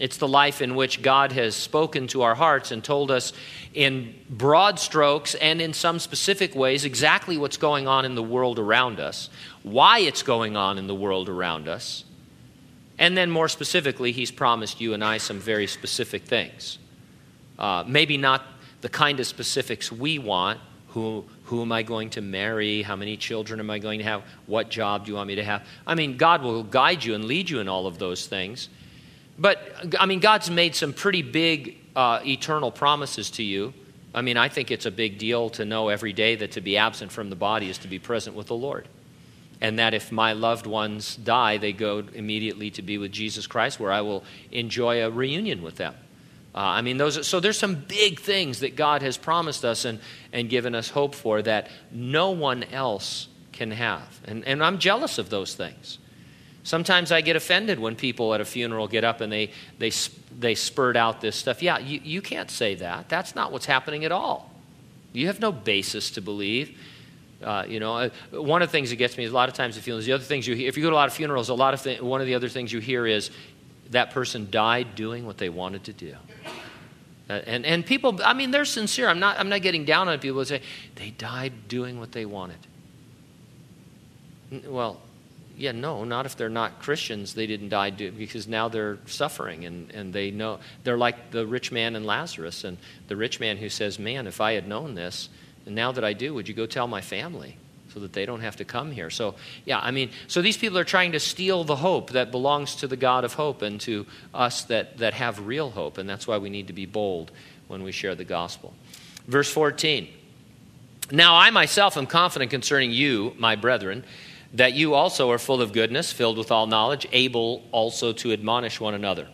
It's 0.00 0.16
the 0.16 0.28
life 0.28 0.62
in 0.62 0.76
which 0.76 1.02
God 1.02 1.32
has 1.32 1.54
spoken 1.54 2.06
to 2.08 2.22
our 2.22 2.34
hearts 2.34 2.70
and 2.70 2.82
told 2.82 3.10
us 3.10 3.34
in 3.74 4.14
broad 4.30 4.78
strokes 4.78 5.34
and 5.34 5.60
in 5.60 5.74
some 5.74 5.98
specific 5.98 6.54
ways 6.54 6.86
exactly 6.86 7.36
what's 7.36 7.58
going 7.58 7.86
on 7.86 8.06
in 8.06 8.14
the 8.14 8.22
world 8.22 8.58
around 8.58 8.98
us, 8.98 9.28
why 9.62 9.98
it's 9.98 10.22
going 10.22 10.56
on 10.56 10.78
in 10.78 10.86
the 10.86 10.94
world 10.94 11.28
around 11.28 11.68
us, 11.68 12.04
and 13.00 13.16
then 13.16 13.30
more 13.30 13.48
specifically, 13.48 14.12
He's 14.12 14.30
promised 14.30 14.80
you 14.80 14.92
and 14.92 15.02
I 15.02 15.16
some 15.16 15.40
very 15.40 15.66
specific 15.66 16.24
things. 16.24 16.78
Uh, 17.58 17.82
maybe 17.86 18.18
not 18.18 18.42
the 18.82 18.90
kind 18.90 19.18
of 19.18 19.26
specifics 19.26 19.90
we 19.90 20.18
want. 20.18 20.60
Who, 20.88 21.24
who 21.50 21.62
am 21.62 21.72
I 21.72 21.82
going 21.82 22.10
to 22.10 22.20
marry? 22.20 22.82
How 22.82 22.94
many 22.94 23.16
children 23.16 23.58
am 23.58 23.70
I 23.70 23.80
going 23.80 23.98
to 23.98 24.04
have? 24.04 24.22
What 24.46 24.70
job 24.70 25.04
do 25.04 25.10
you 25.10 25.16
want 25.16 25.26
me 25.26 25.34
to 25.34 25.42
have? 25.42 25.66
I 25.84 25.96
mean, 25.96 26.16
God 26.16 26.42
will 26.42 26.62
guide 26.62 27.02
you 27.02 27.16
and 27.16 27.24
lead 27.24 27.50
you 27.50 27.58
in 27.58 27.66
all 27.66 27.88
of 27.88 27.98
those 27.98 28.24
things. 28.28 28.68
But, 29.36 29.58
I 29.98 30.06
mean, 30.06 30.20
God's 30.20 30.48
made 30.48 30.76
some 30.76 30.92
pretty 30.92 31.22
big 31.22 31.76
uh, 31.96 32.20
eternal 32.24 32.70
promises 32.70 33.30
to 33.32 33.42
you. 33.42 33.74
I 34.14 34.22
mean, 34.22 34.36
I 34.36 34.48
think 34.48 34.70
it's 34.70 34.86
a 34.86 34.92
big 34.92 35.18
deal 35.18 35.50
to 35.50 35.64
know 35.64 35.88
every 35.88 36.12
day 36.12 36.36
that 36.36 36.52
to 36.52 36.60
be 36.60 36.76
absent 36.76 37.10
from 37.10 37.30
the 37.30 37.36
body 37.36 37.68
is 37.68 37.78
to 37.78 37.88
be 37.88 37.98
present 37.98 38.36
with 38.36 38.46
the 38.46 38.54
Lord. 38.54 38.86
And 39.60 39.80
that 39.80 39.92
if 39.92 40.12
my 40.12 40.34
loved 40.34 40.68
ones 40.68 41.16
die, 41.16 41.58
they 41.58 41.72
go 41.72 42.04
immediately 42.14 42.70
to 42.70 42.82
be 42.82 42.96
with 42.96 43.10
Jesus 43.10 43.48
Christ, 43.48 43.80
where 43.80 43.90
I 43.90 44.02
will 44.02 44.22
enjoy 44.52 45.02
a 45.02 45.10
reunion 45.10 45.62
with 45.62 45.78
them. 45.78 45.94
Uh, 46.54 46.58
I 46.58 46.82
mean, 46.82 46.96
those, 46.96 47.26
so 47.26 47.38
there's 47.38 47.58
some 47.58 47.76
big 47.76 48.18
things 48.18 48.60
that 48.60 48.74
God 48.74 49.02
has 49.02 49.16
promised 49.16 49.64
us 49.64 49.84
and, 49.84 50.00
and 50.32 50.48
given 50.48 50.74
us 50.74 50.90
hope 50.90 51.14
for 51.14 51.42
that 51.42 51.68
no 51.92 52.30
one 52.30 52.64
else 52.64 53.28
can 53.52 53.70
have. 53.70 54.20
And, 54.24 54.44
and 54.44 54.62
I'm 54.64 54.78
jealous 54.78 55.18
of 55.18 55.30
those 55.30 55.54
things. 55.54 55.98
Sometimes 56.62 57.12
I 57.12 57.20
get 57.20 57.36
offended 57.36 57.78
when 57.78 57.94
people 57.96 58.34
at 58.34 58.40
a 58.40 58.44
funeral 58.44 58.88
get 58.88 59.04
up 59.04 59.20
and 59.20 59.32
they, 59.32 59.50
they, 59.78 59.92
they 60.38 60.54
spurt 60.54 60.96
out 60.96 61.20
this 61.20 61.36
stuff. 61.36 61.62
Yeah, 61.62 61.78
you, 61.78 62.00
you 62.02 62.20
can't 62.20 62.50
say 62.50 62.74
that. 62.76 63.08
That's 63.08 63.34
not 63.34 63.52
what's 63.52 63.66
happening 63.66 64.04
at 64.04 64.12
all. 64.12 64.50
You 65.12 65.26
have 65.28 65.40
no 65.40 65.52
basis 65.52 66.10
to 66.12 66.20
believe. 66.20 66.78
Uh, 67.42 67.64
you 67.66 67.80
know, 67.80 67.96
uh, 67.96 68.10
one 68.32 68.60
of 68.60 68.68
the 68.68 68.72
things 68.72 68.90
that 68.90 68.96
gets 68.96 69.16
me 69.16 69.24
is 69.24 69.30
a 69.30 69.34
lot 69.34 69.48
of 69.48 69.54
times 69.54 69.76
the 69.76 69.82
funerals. 69.82 70.04
The 70.04 70.12
other 70.12 70.24
things 70.24 70.46
you 70.46 70.54
hear, 70.54 70.68
if 70.68 70.76
you 70.76 70.82
go 70.82 70.90
to 70.90 70.94
a 70.94 70.96
lot 70.96 71.08
of 71.08 71.14
funerals, 71.14 71.48
a 71.48 71.54
lot 71.54 71.72
of 71.72 71.82
th- 71.82 72.02
one 72.02 72.20
of 72.20 72.26
the 72.26 72.34
other 72.34 72.48
things 72.48 72.70
you 72.72 72.80
hear 72.80 73.06
is 73.06 73.30
that 73.90 74.10
person 74.10 74.48
died 74.50 74.94
doing 74.94 75.26
what 75.26 75.38
they 75.38 75.48
wanted 75.48 75.84
to 75.84 75.92
do. 75.92 76.14
Uh, 77.28 77.34
and, 77.46 77.64
and 77.64 77.86
people, 77.86 78.18
I 78.24 78.32
mean, 78.34 78.50
they're 78.50 78.64
sincere. 78.64 79.08
I'm 79.08 79.20
not, 79.20 79.38
I'm 79.38 79.48
not 79.48 79.62
getting 79.62 79.84
down 79.84 80.08
on 80.08 80.18
people 80.18 80.38
who 80.38 80.44
say 80.44 80.62
they 80.96 81.10
died 81.10 81.68
doing 81.68 82.00
what 82.00 82.12
they 82.12 82.24
wanted. 82.24 82.58
Well, 84.66 85.00
yeah, 85.56 85.72
no, 85.72 86.04
not 86.04 86.26
if 86.26 86.36
they're 86.36 86.48
not 86.48 86.80
Christians. 86.80 87.34
They 87.34 87.46
didn't 87.46 87.68
die 87.68 87.90
do, 87.90 88.10
because 88.10 88.48
now 88.48 88.68
they're 88.68 88.98
suffering 89.06 89.64
and, 89.64 89.90
and 89.92 90.12
they 90.12 90.30
know. 90.30 90.58
They're 90.82 90.98
like 90.98 91.30
the 91.30 91.46
rich 91.46 91.70
man 91.70 91.94
and 91.94 92.06
Lazarus. 92.06 92.64
And 92.64 92.78
the 93.08 93.16
rich 93.16 93.38
man 93.38 93.58
who 93.58 93.68
says, 93.68 93.98
Man, 93.98 94.26
if 94.26 94.40
I 94.40 94.52
had 94.52 94.66
known 94.66 94.94
this, 94.94 95.28
and 95.66 95.74
now 95.74 95.92
that 95.92 96.02
I 96.02 96.14
do, 96.14 96.34
would 96.34 96.48
you 96.48 96.54
go 96.54 96.66
tell 96.66 96.88
my 96.88 97.00
family 97.00 97.58
so 97.92 98.00
that 98.00 98.12
they 98.12 98.26
don't 98.26 98.40
have 98.40 98.56
to 98.56 98.64
come 98.64 98.90
here? 98.90 99.10
So, 99.10 99.34
yeah, 99.64 99.80
I 99.80 99.90
mean, 99.90 100.10
so 100.26 100.42
these 100.42 100.56
people 100.56 100.78
are 100.78 100.84
trying 100.84 101.12
to 101.12 101.20
steal 101.20 101.64
the 101.64 101.76
hope 101.76 102.10
that 102.10 102.30
belongs 102.30 102.76
to 102.76 102.86
the 102.86 102.96
God 102.96 103.24
of 103.24 103.34
hope 103.34 103.62
and 103.62 103.80
to 103.82 104.06
us 104.32 104.64
that, 104.64 104.98
that 104.98 105.14
have 105.14 105.46
real 105.46 105.70
hope. 105.70 105.98
And 105.98 106.08
that's 106.08 106.26
why 106.26 106.38
we 106.38 106.50
need 106.50 106.66
to 106.68 106.72
be 106.72 106.86
bold 106.86 107.30
when 107.68 107.82
we 107.82 107.92
share 107.92 108.14
the 108.14 108.24
gospel. 108.24 108.74
Verse 109.26 109.50
14. 109.50 110.08
Now 111.12 111.36
I 111.36 111.50
myself 111.50 111.96
am 111.96 112.06
confident 112.06 112.50
concerning 112.50 112.92
you, 112.92 113.34
my 113.38 113.56
brethren 113.56 114.04
that 114.54 114.74
you 114.74 114.94
also 114.94 115.30
are 115.30 115.38
full 115.38 115.62
of 115.62 115.72
goodness, 115.72 116.12
filled 116.12 116.38
with 116.38 116.50
all 116.50 116.66
knowledge, 116.66 117.06
able 117.12 117.62
also 117.72 118.12
to 118.12 118.32
admonish 118.32 118.80
one 118.80 118.94
another. 118.94 119.28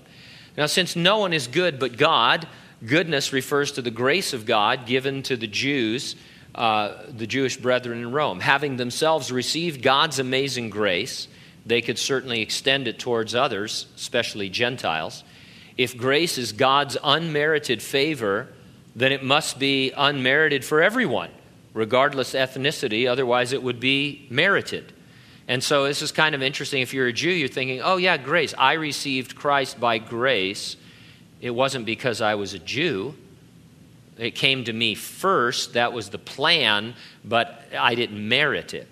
Now, 0.57 0.67
since 0.67 0.97
no 0.97 1.19
one 1.19 1.33
is 1.33 1.47
good 1.47 1.79
but 1.79 1.97
God, 1.97 2.47
goodness 2.85 3.33
refers 3.33 3.73
to 3.73 3.83
the 3.83 3.91
grace 3.91 4.33
of 4.33 4.47
God 4.47 4.87
given 4.87 5.23
to 5.25 5.37
the 5.37 5.47
Jews, 5.47 6.17
uh, 6.57 7.03
the 7.15 7.27
Jewish 7.27 7.59
brethren 7.59 7.99
in 7.99 8.11
Rome. 8.11 8.41
Having 8.41 8.79
themselves 8.79 9.31
received 9.31 9.83
God's 9.83 10.19
amazing 10.19 10.71
grace, 10.71 11.29
they 11.67 11.83
could 11.83 11.99
certainly 11.99 12.41
extend 12.41 12.89
it 12.89 12.99
towards 12.99 13.35
others, 13.35 13.87
especially 13.95 14.49
Gentiles. 14.49 15.23
If 15.77 15.97
grace 15.97 16.39
is 16.39 16.53
God's 16.53 16.97
unmerited 17.05 17.83
favor, 17.83 18.49
then 18.95 19.13
it 19.13 19.23
must 19.23 19.59
be 19.59 19.93
unmerited 19.95 20.65
for 20.65 20.83
everyone, 20.83 21.31
regardless 21.75 22.33
ethnicity, 22.33 23.07
otherwise, 23.07 23.53
it 23.53 23.63
would 23.63 23.79
be 23.79 24.27
merited. 24.31 24.93
And 25.49 25.63
so 25.63 25.85
this 25.85 26.01
is 26.01 26.11
kind 26.11 26.35
of 26.35 26.43
interesting. 26.43 26.81
If 26.81 26.95
you're 26.95 27.09
a 27.09 27.13
Jew, 27.13 27.31
you're 27.31 27.49
thinking, 27.49 27.83
oh, 27.83 27.99
yeah, 27.99 28.17
grace. 28.17 28.55
I 28.57 28.73
received 28.73 29.37
Christ 29.37 29.79
by 29.79 29.99
grace. 29.99 30.77
It 31.41 31.51
wasn't 31.51 31.85
because 31.85 32.23
I 32.23 32.35
was 32.35 32.55
a 32.55 32.59
Jew. 32.59 33.15
It 34.19 34.35
came 34.35 34.65
to 34.65 34.73
me 34.73 34.95
first. 34.95 35.75
That 35.75 35.93
was 35.93 36.09
the 36.09 36.19
plan, 36.19 36.95
but 37.25 37.63
I 37.79 37.95
didn't 37.95 38.27
merit 38.27 38.75
it. 38.75 38.89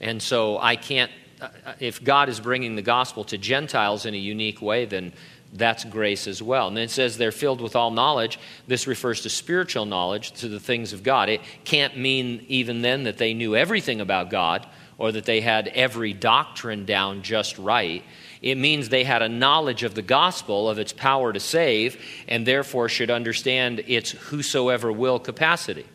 And 0.00 0.22
so 0.22 0.58
I 0.58 0.76
can't, 0.76 1.10
uh, 1.40 1.48
if 1.80 2.02
God 2.02 2.28
is 2.28 2.40
bringing 2.40 2.76
the 2.76 2.82
gospel 2.82 3.24
to 3.24 3.38
Gentiles 3.38 4.06
in 4.06 4.14
a 4.14 4.18
unique 4.18 4.60
way, 4.60 4.84
then 4.84 5.12
that's 5.52 5.84
grace 5.84 6.26
as 6.26 6.42
well. 6.42 6.66
And 6.66 6.76
then 6.76 6.84
it 6.84 6.90
says 6.90 7.16
they're 7.16 7.30
filled 7.30 7.60
with 7.60 7.76
all 7.76 7.92
knowledge. 7.92 8.38
This 8.66 8.86
refers 8.88 9.20
to 9.22 9.30
spiritual 9.30 9.86
knowledge, 9.86 10.32
to 10.40 10.48
the 10.48 10.58
things 10.58 10.92
of 10.92 11.04
God. 11.04 11.28
It 11.28 11.40
can't 11.64 11.96
mean 11.96 12.44
even 12.48 12.82
then 12.82 13.04
that 13.04 13.18
they 13.18 13.34
knew 13.34 13.54
everything 13.54 14.00
about 14.00 14.30
God 14.30 14.66
or 14.98 15.12
that 15.12 15.24
they 15.24 15.40
had 15.40 15.68
every 15.68 16.12
doctrine 16.12 16.84
down 16.84 17.22
just 17.22 17.56
right. 17.58 18.02
It 18.44 18.58
means 18.58 18.90
they 18.90 19.04
had 19.04 19.22
a 19.22 19.28
knowledge 19.28 19.84
of 19.84 19.94
the 19.94 20.02
gospel, 20.02 20.68
of 20.68 20.78
its 20.78 20.92
power 20.92 21.32
to 21.32 21.40
save, 21.40 21.96
and 22.28 22.46
therefore 22.46 22.90
should 22.90 23.10
understand 23.10 23.82
its 23.86 24.10
whosoever 24.10 24.92
will 24.92 25.18
capacity. 25.18 25.86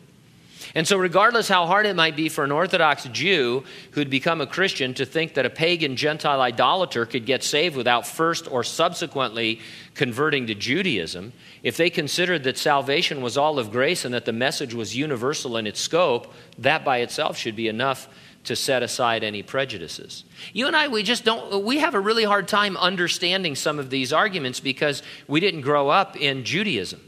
And 0.74 0.86
so, 0.86 0.98
regardless 0.98 1.46
how 1.46 1.66
hard 1.66 1.86
it 1.86 1.94
might 1.94 2.16
be 2.16 2.28
for 2.28 2.42
an 2.42 2.50
Orthodox 2.50 3.04
Jew 3.04 3.62
who'd 3.92 4.10
become 4.10 4.40
a 4.40 4.48
Christian 4.48 4.94
to 4.94 5.06
think 5.06 5.34
that 5.34 5.46
a 5.46 5.50
pagan 5.50 5.94
Gentile 5.94 6.40
idolater 6.40 7.06
could 7.06 7.24
get 7.24 7.44
saved 7.44 7.76
without 7.76 8.04
first 8.04 8.50
or 8.50 8.64
subsequently 8.64 9.60
converting 9.94 10.48
to 10.48 10.54
Judaism, 10.56 11.32
if 11.62 11.76
they 11.76 11.88
considered 11.88 12.42
that 12.42 12.58
salvation 12.58 13.22
was 13.22 13.36
all 13.36 13.60
of 13.60 13.70
grace 13.70 14.04
and 14.04 14.12
that 14.12 14.24
the 14.24 14.32
message 14.32 14.74
was 14.74 14.96
universal 14.96 15.56
in 15.56 15.68
its 15.68 15.78
scope, 15.78 16.34
that 16.58 16.84
by 16.84 16.98
itself 16.98 17.36
should 17.36 17.54
be 17.54 17.68
enough 17.68 18.08
to 18.44 18.56
set 18.56 18.82
aside 18.82 19.22
any 19.22 19.42
prejudices. 19.42 20.24
You 20.52 20.66
and 20.66 20.74
I, 20.74 20.88
we 20.88 21.02
just 21.02 21.24
don't, 21.24 21.64
we 21.64 21.78
have 21.78 21.94
a 21.94 22.00
really 22.00 22.24
hard 22.24 22.48
time 22.48 22.76
understanding 22.76 23.54
some 23.54 23.78
of 23.78 23.90
these 23.90 24.12
arguments 24.12 24.60
because 24.60 25.02
we 25.28 25.40
didn't 25.40 25.60
grow 25.60 25.88
up 25.88 26.16
in 26.16 26.44
Judaism. 26.44 27.00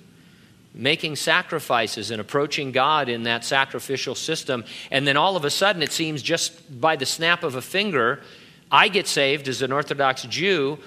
Making 0.75 1.17
sacrifices 1.17 2.11
and 2.11 2.21
approaching 2.21 2.73
God 2.73 3.09
in 3.09 3.25
that 3.25 3.45
sacrificial 3.45 4.15
system. 4.15 4.65
And 4.91 5.07
then 5.07 5.19
all 5.19 5.37
of 5.37 5.45
a 5.45 5.51
sudden, 5.51 5.83
it 5.83 5.93
seems 5.93 6.23
just 6.23 6.81
by 6.81 6.97
the 6.97 7.05
snap 7.05 7.43
of 7.43 7.55
a 7.57 7.62
finger, 7.62 8.21
I 8.71 8.89
get 8.89 9.07
saved 9.07 9.49
as 9.49 9.61
an 9.61 9.71
Orthodox 9.71 10.23
Jew 10.23 10.79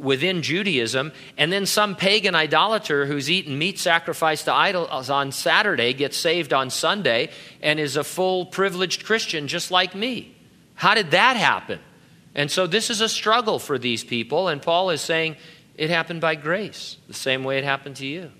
within 0.00 0.42
Judaism, 0.42 1.12
and 1.36 1.52
then 1.52 1.66
some 1.66 1.94
pagan 1.94 2.34
idolater 2.34 3.06
who's 3.06 3.30
eaten 3.30 3.58
meat 3.58 3.78
sacrificed 3.78 4.46
to 4.46 4.52
idols 4.52 5.10
on 5.10 5.30
Saturday 5.30 5.92
gets 5.92 6.16
saved 6.16 6.52
on 6.52 6.70
Sunday 6.70 7.30
and 7.60 7.78
is 7.78 7.96
a 7.96 8.04
full 8.04 8.46
privileged 8.46 9.04
Christian 9.04 9.46
just 9.46 9.70
like 9.70 9.94
me. 9.94 10.34
How 10.74 10.94
did 10.94 11.10
that 11.10 11.36
happen? 11.36 11.78
And 12.34 12.50
so 12.50 12.66
this 12.66 12.90
is 12.90 13.00
a 13.00 13.08
struggle 13.08 13.58
for 13.58 13.78
these 13.78 14.02
people, 14.02 14.48
and 14.48 14.62
Paul 14.62 14.90
is 14.90 15.00
saying 15.00 15.36
it 15.76 15.90
happened 15.90 16.20
by 16.20 16.34
grace, 16.34 16.96
the 17.06 17.14
same 17.14 17.44
way 17.44 17.58
it 17.58 17.64
happened 17.64 17.96
to 17.96 18.06
you. 18.06 18.30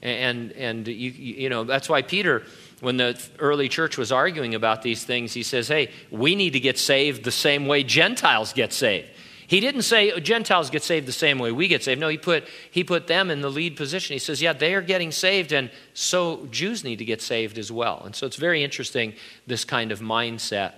And, 0.00 0.52
and 0.52 0.86
you, 0.86 1.10
you 1.10 1.48
know, 1.48 1.64
that's 1.64 1.88
why 1.88 2.02
Peter, 2.02 2.44
when 2.80 2.98
the 2.98 3.20
early 3.40 3.68
church 3.68 3.98
was 3.98 4.12
arguing 4.12 4.54
about 4.54 4.82
these 4.82 5.02
things, 5.02 5.32
he 5.32 5.42
says, 5.42 5.66
hey, 5.66 5.90
we 6.10 6.36
need 6.36 6.52
to 6.52 6.60
get 6.60 6.78
saved 6.78 7.24
the 7.24 7.32
same 7.32 7.66
way 7.66 7.82
Gentiles 7.82 8.52
get 8.52 8.72
saved. 8.72 9.08
He 9.48 9.60
didn't 9.60 9.82
say 9.82 10.12
oh, 10.12 10.20
Gentiles 10.20 10.68
get 10.68 10.82
saved 10.82 11.08
the 11.08 11.12
same 11.12 11.38
way 11.38 11.50
we 11.52 11.68
get 11.68 11.82
saved. 11.82 11.98
No, 11.98 12.08
he 12.08 12.18
put, 12.18 12.46
he 12.70 12.84
put 12.84 13.06
them 13.06 13.30
in 13.30 13.40
the 13.40 13.48
lead 13.50 13.78
position. 13.78 14.12
He 14.12 14.18
says, 14.18 14.42
yeah, 14.42 14.52
they 14.52 14.74
are 14.74 14.82
getting 14.82 15.10
saved, 15.10 15.52
and 15.52 15.70
so 15.94 16.46
Jews 16.50 16.84
need 16.84 16.98
to 16.98 17.06
get 17.06 17.22
saved 17.22 17.56
as 17.56 17.72
well. 17.72 18.02
And 18.04 18.14
so 18.14 18.26
it's 18.26 18.36
very 18.36 18.62
interesting, 18.62 19.14
this 19.46 19.64
kind 19.64 19.90
of 19.90 20.00
mindset, 20.00 20.74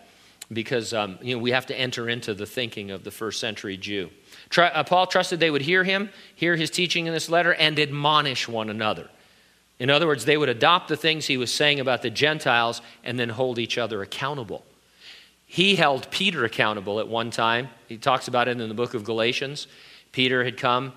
because 0.52 0.94
um, 0.94 1.18
you 1.20 1.34
know, 1.34 1.42
we 1.42 1.50
have 1.50 1.66
to 1.66 1.78
enter 1.78 2.08
into 2.08 2.32
the 2.32 2.46
thinking 2.46 2.92
of 2.92 3.02
the 3.02 3.10
first 3.10 3.40
century 3.40 3.76
Jew. 3.76 4.08
Uh, 4.56 4.84
Paul 4.84 5.08
trusted 5.08 5.40
they 5.40 5.50
would 5.50 5.62
hear 5.62 5.82
him, 5.82 6.08
hear 6.36 6.54
his 6.54 6.70
teaching 6.70 7.06
in 7.06 7.12
this 7.12 7.28
letter, 7.28 7.52
and 7.54 7.76
admonish 7.76 8.48
one 8.48 8.70
another. 8.70 9.10
In 9.80 9.90
other 9.90 10.06
words, 10.06 10.26
they 10.26 10.36
would 10.36 10.48
adopt 10.48 10.86
the 10.86 10.96
things 10.96 11.26
he 11.26 11.36
was 11.36 11.52
saying 11.52 11.80
about 11.80 12.02
the 12.02 12.10
Gentiles 12.10 12.82
and 13.02 13.18
then 13.18 13.30
hold 13.30 13.58
each 13.58 13.78
other 13.78 14.00
accountable. 14.00 14.64
He 15.52 15.74
held 15.74 16.08
Peter 16.12 16.44
accountable 16.44 17.00
at 17.00 17.08
one 17.08 17.32
time. 17.32 17.70
He 17.88 17.96
talks 17.96 18.28
about 18.28 18.46
it 18.46 18.60
in 18.60 18.68
the 18.68 18.74
book 18.74 18.94
of 18.94 19.02
Galatians. 19.02 19.66
Peter 20.12 20.44
had 20.44 20.56
come, 20.56 20.92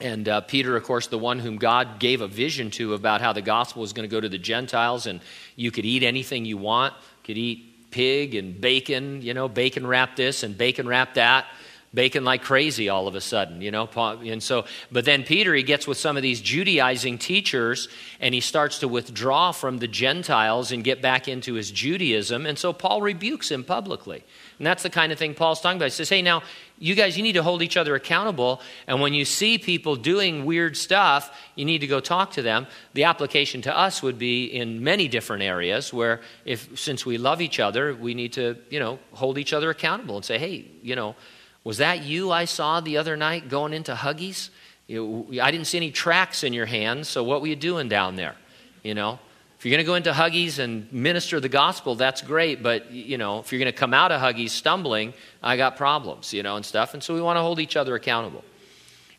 and 0.00 0.26
uh, 0.26 0.40
Peter, 0.40 0.78
of 0.78 0.84
course, 0.84 1.08
the 1.08 1.18
one 1.18 1.38
whom 1.38 1.58
God 1.58 1.98
gave 1.98 2.22
a 2.22 2.26
vision 2.26 2.70
to 2.70 2.94
about 2.94 3.20
how 3.20 3.34
the 3.34 3.42
gospel 3.42 3.82
was 3.82 3.92
going 3.92 4.08
to 4.08 4.10
go 4.10 4.18
to 4.18 4.30
the 4.30 4.38
Gentiles, 4.38 5.04
and 5.04 5.20
you 5.56 5.70
could 5.70 5.84
eat 5.84 6.02
anything 6.02 6.46
you 6.46 6.56
want. 6.56 6.94
You 6.94 7.26
could 7.26 7.36
eat 7.36 7.90
pig 7.90 8.34
and 8.34 8.58
bacon, 8.58 9.20
you 9.20 9.34
know, 9.34 9.46
bacon 9.46 9.86
wrap 9.86 10.16
this 10.16 10.42
and 10.42 10.56
bacon 10.56 10.88
wrap 10.88 11.12
that 11.14 11.44
bacon 11.92 12.24
like 12.24 12.42
crazy 12.42 12.88
all 12.88 13.08
of 13.08 13.14
a 13.14 13.20
sudden, 13.20 13.60
you 13.60 13.70
know. 13.70 13.88
And 13.96 14.42
so, 14.42 14.64
but 14.92 15.04
then 15.04 15.24
Peter, 15.24 15.54
he 15.54 15.62
gets 15.62 15.86
with 15.86 15.98
some 15.98 16.16
of 16.16 16.22
these 16.22 16.40
Judaizing 16.40 17.18
teachers 17.18 17.88
and 18.20 18.32
he 18.32 18.40
starts 18.40 18.78
to 18.78 18.88
withdraw 18.88 19.50
from 19.50 19.78
the 19.78 19.88
Gentiles 19.88 20.70
and 20.70 20.84
get 20.84 21.02
back 21.02 21.26
into 21.26 21.54
his 21.54 21.70
Judaism. 21.70 22.46
And 22.46 22.58
so 22.58 22.72
Paul 22.72 23.02
rebukes 23.02 23.50
him 23.50 23.64
publicly. 23.64 24.22
And 24.58 24.66
that's 24.66 24.82
the 24.82 24.90
kind 24.90 25.10
of 25.10 25.18
thing 25.18 25.34
Paul's 25.34 25.60
talking 25.60 25.78
about. 25.78 25.86
He 25.86 25.90
says, 25.90 26.10
hey, 26.10 26.22
now, 26.22 26.42
you 26.78 26.94
guys, 26.94 27.16
you 27.16 27.22
need 27.22 27.32
to 27.32 27.42
hold 27.42 27.62
each 27.62 27.76
other 27.76 27.94
accountable. 27.94 28.60
And 28.86 29.00
when 29.00 29.12
you 29.12 29.24
see 29.24 29.58
people 29.58 29.96
doing 29.96 30.44
weird 30.44 30.76
stuff, 30.76 31.36
you 31.56 31.64
need 31.64 31.80
to 31.80 31.86
go 31.86 31.98
talk 31.98 32.32
to 32.32 32.42
them. 32.42 32.66
The 32.94 33.04
application 33.04 33.62
to 33.62 33.76
us 33.76 34.02
would 34.02 34.18
be 34.18 34.44
in 34.44 34.84
many 34.84 35.08
different 35.08 35.42
areas 35.42 35.92
where, 35.92 36.20
if 36.44 36.78
since 36.78 37.04
we 37.04 37.18
love 37.18 37.40
each 37.40 37.58
other, 37.58 37.94
we 37.94 38.14
need 38.14 38.34
to, 38.34 38.56
you 38.68 38.78
know, 38.78 38.98
hold 39.12 39.38
each 39.38 39.52
other 39.52 39.70
accountable 39.70 40.16
and 40.16 40.24
say, 40.24 40.38
hey, 40.38 40.66
you 40.82 40.94
know, 40.94 41.16
was 41.64 41.78
that 41.78 42.02
you 42.02 42.30
I 42.30 42.44
saw 42.44 42.80
the 42.80 42.96
other 42.96 43.16
night 43.16 43.48
going 43.48 43.72
into 43.72 43.94
Huggies? 43.94 44.50
I 44.88 45.50
didn't 45.50 45.66
see 45.66 45.76
any 45.76 45.90
tracks 45.90 46.42
in 46.42 46.52
your 46.52 46.66
hands, 46.66 47.08
so 47.08 47.22
what 47.22 47.40
were 47.40 47.46
you 47.46 47.56
doing 47.56 47.88
down 47.88 48.16
there? 48.16 48.34
You 48.82 48.94
know, 48.94 49.18
if 49.60 49.66
you're 49.66 49.72
going 49.72 49.84
to 49.84 49.86
go 49.86 49.94
into 49.94 50.12
Huggies 50.12 50.58
and 50.58 50.90
minister 50.90 51.38
the 51.38 51.50
gospel, 51.50 51.94
that's 51.94 52.22
great, 52.22 52.62
but, 52.62 52.90
you 52.90 53.18
know, 53.18 53.40
if 53.40 53.52
you're 53.52 53.58
going 53.58 53.70
to 53.70 53.78
come 53.78 53.92
out 53.92 54.10
of 54.10 54.18
Huggies 54.18 54.50
stumbling, 54.50 55.12
I 55.42 55.58
got 55.58 55.76
problems, 55.76 56.32
you 56.32 56.42
know, 56.42 56.56
and 56.56 56.64
stuff. 56.64 56.94
And 56.94 57.02
so 57.02 57.12
we 57.12 57.20
want 57.20 57.36
to 57.36 57.42
hold 57.42 57.60
each 57.60 57.76
other 57.76 57.94
accountable. 57.94 58.42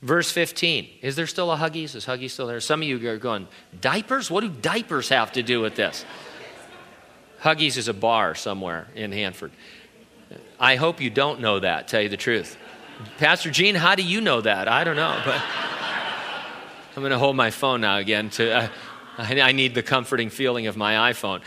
Verse 0.01 0.31
15. 0.31 0.89
Is 1.03 1.15
there 1.15 1.27
still 1.27 1.51
a 1.51 1.57
Huggies? 1.57 1.95
Is 1.95 2.07
Huggies 2.07 2.31
still 2.31 2.47
there? 2.47 2.59
Some 2.59 2.81
of 2.81 2.87
you 2.87 3.07
are 3.07 3.17
going, 3.17 3.47
diapers? 3.81 4.31
What 4.31 4.41
do 4.41 4.49
diapers 4.49 5.09
have 5.09 5.31
to 5.33 5.43
do 5.43 5.61
with 5.61 5.75
this? 5.75 6.05
Huggies 7.41 7.77
is 7.77 7.87
a 7.87 7.93
bar 7.93 8.33
somewhere 8.33 8.87
in 8.95 9.11
Hanford. 9.11 9.51
I 10.59 10.75
hope 10.75 11.01
you 11.01 11.09
don't 11.09 11.39
know 11.39 11.59
that, 11.59 11.87
tell 11.87 12.01
you 12.01 12.09
the 12.09 12.17
truth. 12.17 12.57
Pastor 13.17 13.49
Gene, 13.49 13.75
how 13.75 13.95
do 13.95 14.03
you 14.03 14.21
know 14.21 14.41
that? 14.41 14.67
I 14.67 14.83
don't 14.83 14.95
know, 14.95 15.19
but 15.25 15.41
I'm 16.95 17.01
going 17.01 17.11
to 17.11 17.17
hold 17.17 17.35
my 17.35 17.51
phone 17.51 17.81
now 17.81 17.97
again 17.97 18.29
to 18.31 18.63
uh, 18.63 18.67
I 19.17 19.51
need 19.51 19.75
the 19.75 19.83
comforting 19.83 20.29
feeling 20.29 20.67
of 20.67 20.77
my 20.77 21.11
iPhone. 21.11 21.41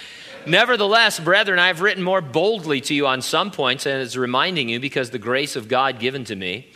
Nevertheless, 0.46 1.18
brethren, 1.18 1.58
I've 1.58 1.80
written 1.80 2.02
more 2.02 2.20
boldly 2.20 2.80
to 2.82 2.94
you 2.94 3.06
on 3.06 3.22
some 3.22 3.50
points, 3.50 3.86
and 3.86 4.02
it's 4.02 4.16
reminding 4.16 4.68
you 4.68 4.80
because 4.80 5.10
the 5.10 5.18
grace 5.18 5.56
of 5.56 5.68
God 5.68 5.98
given 5.98 6.24
to 6.24 6.36
me 6.36 6.68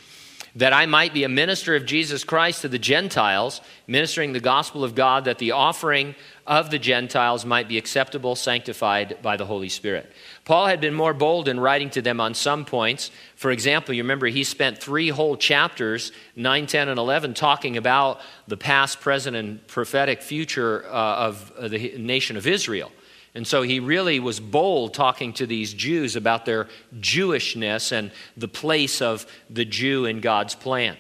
that 0.57 0.73
I 0.73 0.87
might 0.87 1.15
be 1.15 1.25
a 1.25 1.29
minister 1.29 1.77
of 1.77 1.87
Jesus 1.87 2.25
Christ 2.25 2.63
to 2.63 2.69
the 2.69 2.79
Gentiles, 2.79 3.61
ministering 3.87 4.33
the 4.33 4.41
gospel 4.41 4.83
of 4.83 4.95
God, 4.95 5.27
that 5.27 5.39
the 5.39 5.53
offering 5.53 6.15
of 6.49 6.71
the 6.71 6.79
Gentiles 6.79 7.45
might 7.45 7.69
be 7.69 7.77
acceptable, 7.77 8.35
sanctified 8.35 9.19
by 9.21 9.37
the 9.37 9.45
Holy 9.45 9.69
Spirit. 9.69 10.11
Paul 10.47 10.67
had 10.67 10.81
been 10.81 10.95
more 10.95 11.13
bold 11.13 11.47
in 11.47 11.61
writing 11.61 11.91
to 11.91 12.03
them 12.03 12.21
on 12.21 12.33
some 12.33 12.65
points. 12.65 13.11
For 13.37 13.51
example, 13.51 13.95
you 13.95 14.03
remember 14.03 14.27
he 14.27 14.45
spent 14.45 14.79
three 14.79 15.11
whole 15.11 15.37
chapters, 15.37 16.11
9, 16.37 16.67
10, 16.67 16.89
and 16.89 16.99
11, 16.99 17.35
talking 17.35 17.77
about 17.77 18.21
the 18.49 18.57
past, 18.57 19.01
present, 19.01 19.37
and 19.37 19.65
prophetic 19.67 20.23
future 20.23 20.87
uh, 20.87 21.29
of 21.29 21.53
the 21.71 21.99
nation 21.99 22.39
of 22.39 22.47
Israel. 22.47 22.91
And 23.35 23.47
so 23.47 23.61
he 23.61 23.79
really 23.79 24.19
was 24.19 24.41
bold 24.41 24.95
talking 24.95 25.35
to 25.35 25.47
these 25.47 25.75
Jews 25.75 26.17
about 26.17 26.47
their 26.47 26.67
Jewishness 26.99 27.93
and 27.93 28.11
the 28.39 28.49
place 28.49 29.03
of 29.03 29.27
the 29.51 29.67
Jew 29.67 30.07
in 30.07 30.21
God's 30.21 30.55
plan. 30.55 30.97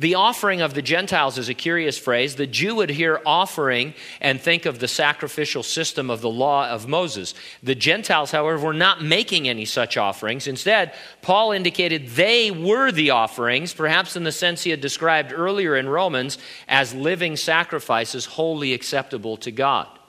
The 0.00 0.14
offering 0.14 0.62
of 0.62 0.72
the 0.72 0.80
Gentiles 0.80 1.36
is 1.36 1.50
a 1.50 1.54
curious 1.54 1.98
phrase. 1.98 2.34
The 2.34 2.46
Jew 2.46 2.76
would 2.76 2.88
hear 2.88 3.20
offering 3.26 3.92
and 4.22 4.40
think 4.40 4.64
of 4.64 4.78
the 4.78 4.88
sacrificial 4.88 5.62
system 5.62 6.08
of 6.08 6.22
the 6.22 6.30
law 6.30 6.70
of 6.70 6.88
Moses. 6.88 7.34
The 7.62 7.74
Gentiles, 7.74 8.30
however, 8.30 8.64
were 8.64 8.72
not 8.72 9.04
making 9.04 9.46
any 9.46 9.66
such 9.66 9.98
offerings. 9.98 10.46
Instead, 10.46 10.94
Paul 11.20 11.52
indicated 11.52 12.08
they 12.08 12.50
were 12.50 12.90
the 12.90 13.10
offerings, 13.10 13.74
perhaps 13.74 14.16
in 14.16 14.24
the 14.24 14.32
sense 14.32 14.62
he 14.62 14.70
had 14.70 14.80
described 14.80 15.34
earlier 15.34 15.76
in 15.76 15.86
Romans, 15.86 16.38
as 16.66 16.94
living 16.94 17.36
sacrifices 17.36 18.24
wholly 18.24 18.72
acceptable 18.72 19.36
to 19.36 19.50
God. 19.50 19.99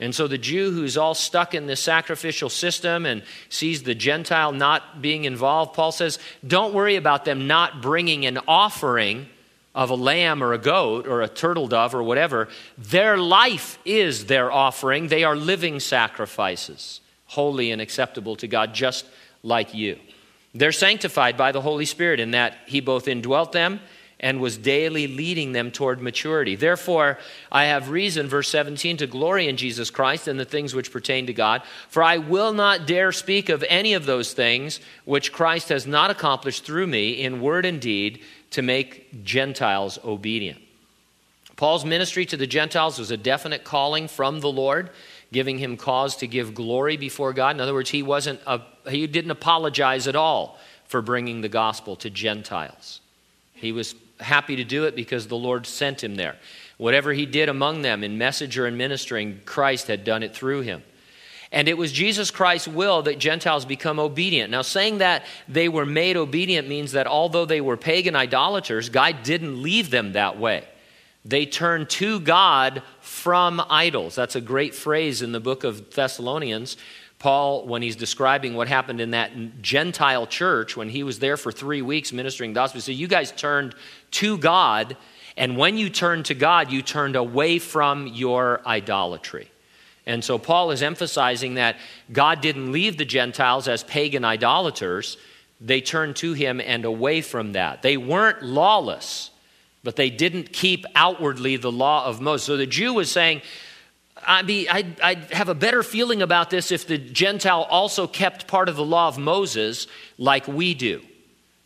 And 0.00 0.14
so 0.14 0.28
the 0.28 0.38
Jew 0.38 0.70
who's 0.70 0.96
all 0.96 1.14
stuck 1.14 1.54
in 1.54 1.66
this 1.66 1.80
sacrificial 1.80 2.48
system 2.48 3.04
and 3.04 3.22
sees 3.48 3.82
the 3.82 3.96
Gentile 3.96 4.52
not 4.52 5.02
being 5.02 5.24
involved, 5.24 5.74
Paul 5.74 5.90
says, 5.90 6.18
don't 6.46 6.72
worry 6.72 6.96
about 6.96 7.24
them 7.24 7.48
not 7.48 7.82
bringing 7.82 8.24
an 8.24 8.38
offering 8.46 9.26
of 9.74 9.90
a 9.90 9.96
lamb 9.96 10.42
or 10.42 10.52
a 10.52 10.58
goat 10.58 11.06
or 11.06 11.22
a 11.22 11.28
turtle 11.28 11.66
dove 11.66 11.94
or 11.94 12.02
whatever. 12.02 12.48
Their 12.76 13.16
life 13.16 13.78
is 13.84 14.26
their 14.26 14.52
offering. 14.52 15.08
They 15.08 15.24
are 15.24 15.36
living 15.36 15.80
sacrifices, 15.80 17.00
holy 17.26 17.72
and 17.72 17.80
acceptable 17.82 18.36
to 18.36 18.46
God, 18.46 18.74
just 18.74 19.04
like 19.42 19.74
you. 19.74 19.98
They're 20.54 20.72
sanctified 20.72 21.36
by 21.36 21.52
the 21.52 21.60
Holy 21.60 21.84
Spirit 21.84 22.20
in 22.20 22.32
that 22.32 22.56
He 22.66 22.80
both 22.80 23.06
indwelt 23.06 23.52
them 23.52 23.80
and 24.20 24.40
was 24.40 24.58
daily 24.58 25.06
leading 25.06 25.52
them 25.52 25.70
toward 25.70 26.02
maturity. 26.02 26.56
Therefore, 26.56 27.18
I 27.52 27.64
have 27.66 27.90
reason, 27.90 28.26
verse 28.28 28.48
17, 28.48 28.96
to 28.98 29.06
glory 29.06 29.48
in 29.48 29.56
Jesus 29.56 29.90
Christ 29.90 30.26
and 30.26 30.38
the 30.38 30.44
things 30.44 30.74
which 30.74 30.92
pertain 30.92 31.26
to 31.26 31.32
God. 31.32 31.62
For 31.88 32.02
I 32.02 32.18
will 32.18 32.52
not 32.52 32.86
dare 32.86 33.12
speak 33.12 33.48
of 33.48 33.64
any 33.68 33.94
of 33.94 34.06
those 34.06 34.32
things 34.32 34.80
which 35.04 35.32
Christ 35.32 35.68
has 35.68 35.86
not 35.86 36.10
accomplished 36.10 36.64
through 36.64 36.88
me 36.88 37.12
in 37.12 37.40
word 37.40 37.64
and 37.64 37.80
deed 37.80 38.20
to 38.50 38.62
make 38.62 39.24
Gentiles 39.24 39.98
obedient. 40.04 40.60
Paul's 41.54 41.84
ministry 41.84 42.24
to 42.26 42.36
the 42.36 42.46
Gentiles 42.46 42.98
was 42.98 43.10
a 43.10 43.16
definite 43.16 43.64
calling 43.64 44.08
from 44.08 44.40
the 44.40 44.50
Lord, 44.50 44.90
giving 45.32 45.58
him 45.58 45.76
cause 45.76 46.16
to 46.16 46.26
give 46.26 46.54
glory 46.54 46.96
before 46.96 47.32
God. 47.32 47.56
In 47.56 47.60
other 47.60 47.74
words, 47.74 47.90
he, 47.90 48.02
wasn't 48.02 48.40
a, 48.46 48.62
he 48.88 49.06
didn't 49.06 49.32
apologize 49.32 50.06
at 50.06 50.16
all 50.16 50.58
for 50.86 51.02
bringing 51.02 51.40
the 51.40 51.48
gospel 51.48 51.96
to 51.96 52.10
Gentiles. 52.10 53.00
He 53.54 53.72
was 53.72 53.94
happy 54.20 54.56
to 54.56 54.64
do 54.64 54.84
it 54.84 54.96
because 54.96 55.26
the 55.26 55.36
Lord 55.36 55.66
sent 55.66 56.02
him 56.02 56.16
there. 56.16 56.36
Whatever 56.76 57.12
he 57.12 57.26
did 57.26 57.48
among 57.48 57.82
them 57.82 58.04
in 58.04 58.18
messenger 58.18 58.66
and 58.66 58.78
ministering, 58.78 59.40
Christ 59.44 59.88
had 59.88 60.04
done 60.04 60.22
it 60.22 60.34
through 60.34 60.60
him. 60.60 60.82
And 61.50 61.66
it 61.66 61.78
was 61.78 61.92
Jesus 61.92 62.30
Christ's 62.30 62.68
will 62.68 63.02
that 63.02 63.18
Gentiles 63.18 63.64
become 63.64 63.98
obedient. 63.98 64.50
Now, 64.50 64.62
saying 64.62 64.98
that 64.98 65.24
they 65.48 65.68
were 65.68 65.86
made 65.86 66.16
obedient 66.16 66.68
means 66.68 66.92
that 66.92 67.06
although 67.06 67.46
they 67.46 67.60
were 67.60 67.76
pagan 67.76 68.14
idolaters, 68.14 68.90
God 68.90 69.22
didn't 69.22 69.62
leave 69.62 69.90
them 69.90 70.12
that 70.12 70.38
way. 70.38 70.64
They 71.24 71.46
turned 71.46 71.90
to 71.90 72.20
God 72.20 72.82
from 73.00 73.62
idols. 73.68 74.14
That's 74.14 74.36
a 74.36 74.40
great 74.40 74.74
phrase 74.74 75.22
in 75.22 75.32
the 75.32 75.40
book 75.40 75.64
of 75.64 75.94
Thessalonians 75.94 76.76
Paul, 77.18 77.66
when 77.66 77.82
he's 77.82 77.96
describing 77.96 78.54
what 78.54 78.68
happened 78.68 79.00
in 79.00 79.10
that 79.10 79.60
Gentile 79.60 80.26
church, 80.26 80.76
when 80.76 80.88
he 80.88 81.02
was 81.02 81.18
there 81.18 81.36
for 81.36 81.50
three 81.50 81.82
weeks 81.82 82.12
ministering 82.12 82.52
the 82.52 82.60
gospel, 82.60 82.78
he 82.78 82.82
said, 82.82 82.94
You 82.94 83.08
guys 83.08 83.32
turned 83.32 83.74
to 84.12 84.38
God, 84.38 84.96
and 85.36 85.56
when 85.56 85.76
you 85.76 85.90
turned 85.90 86.26
to 86.26 86.34
God, 86.34 86.70
you 86.70 86.80
turned 86.80 87.16
away 87.16 87.58
from 87.58 88.06
your 88.06 88.60
idolatry. 88.64 89.50
And 90.06 90.24
so 90.24 90.38
Paul 90.38 90.70
is 90.70 90.82
emphasizing 90.82 91.54
that 91.54 91.76
God 92.12 92.40
didn't 92.40 92.72
leave 92.72 92.96
the 92.96 93.04
Gentiles 93.04 93.68
as 93.68 93.82
pagan 93.82 94.24
idolaters, 94.24 95.18
they 95.60 95.80
turned 95.80 96.16
to 96.16 96.32
him 96.34 96.60
and 96.60 96.84
away 96.84 97.20
from 97.20 97.52
that. 97.52 97.82
They 97.82 97.96
weren't 97.96 98.42
lawless, 98.42 99.30
but 99.82 99.96
they 99.96 100.08
didn't 100.08 100.52
keep 100.52 100.86
outwardly 100.94 101.56
the 101.56 101.72
law 101.72 102.06
of 102.06 102.20
Moses. 102.20 102.46
So 102.46 102.56
the 102.56 102.66
Jew 102.66 102.94
was 102.94 103.10
saying, 103.10 103.42
I'd, 104.28 104.46
be, 104.46 104.68
I'd, 104.68 105.00
I'd, 105.00 105.32
have 105.32 105.48
a 105.48 105.54
better 105.54 105.82
feeling 105.82 106.20
about 106.20 106.50
this 106.50 106.70
if 106.70 106.86
the 106.86 106.98
Gentile 106.98 107.62
also 107.62 108.06
kept 108.06 108.46
part 108.46 108.68
of 108.68 108.76
the 108.76 108.84
law 108.84 109.08
of 109.08 109.16
Moses 109.16 109.86
like 110.18 110.46
we 110.46 110.74
do. 110.74 111.00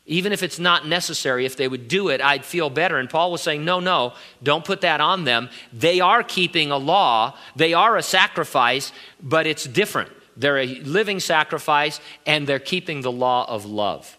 Even 0.06 0.32
if 0.32 0.44
it's 0.44 0.60
not 0.60 0.86
necessary, 0.86 1.44
if 1.44 1.56
they 1.56 1.66
would 1.66 1.88
do 1.88 2.08
it, 2.08 2.20
I'd 2.20 2.44
feel 2.44 2.70
better. 2.70 2.98
And 2.98 3.10
Paul 3.10 3.32
was 3.32 3.42
saying, 3.42 3.64
no, 3.64 3.80
no, 3.80 4.14
don't 4.44 4.64
put 4.64 4.82
that 4.82 5.00
on 5.00 5.24
them. 5.24 5.50
They 5.72 6.00
are 6.00 6.22
keeping 6.22 6.70
a 6.70 6.76
law, 6.76 7.36
they 7.56 7.74
are 7.74 7.96
a 7.96 8.02
sacrifice, 8.02 8.92
but 9.20 9.46
it's 9.46 9.64
different. 9.64 10.10
They're 10.36 10.58
a 10.58 10.66
living 10.66 11.18
sacrifice, 11.18 12.00
and 12.26 12.46
they're 12.46 12.60
keeping 12.60 13.00
the 13.02 13.12
law 13.12 13.44
of 13.48 13.64
love. 13.64 14.16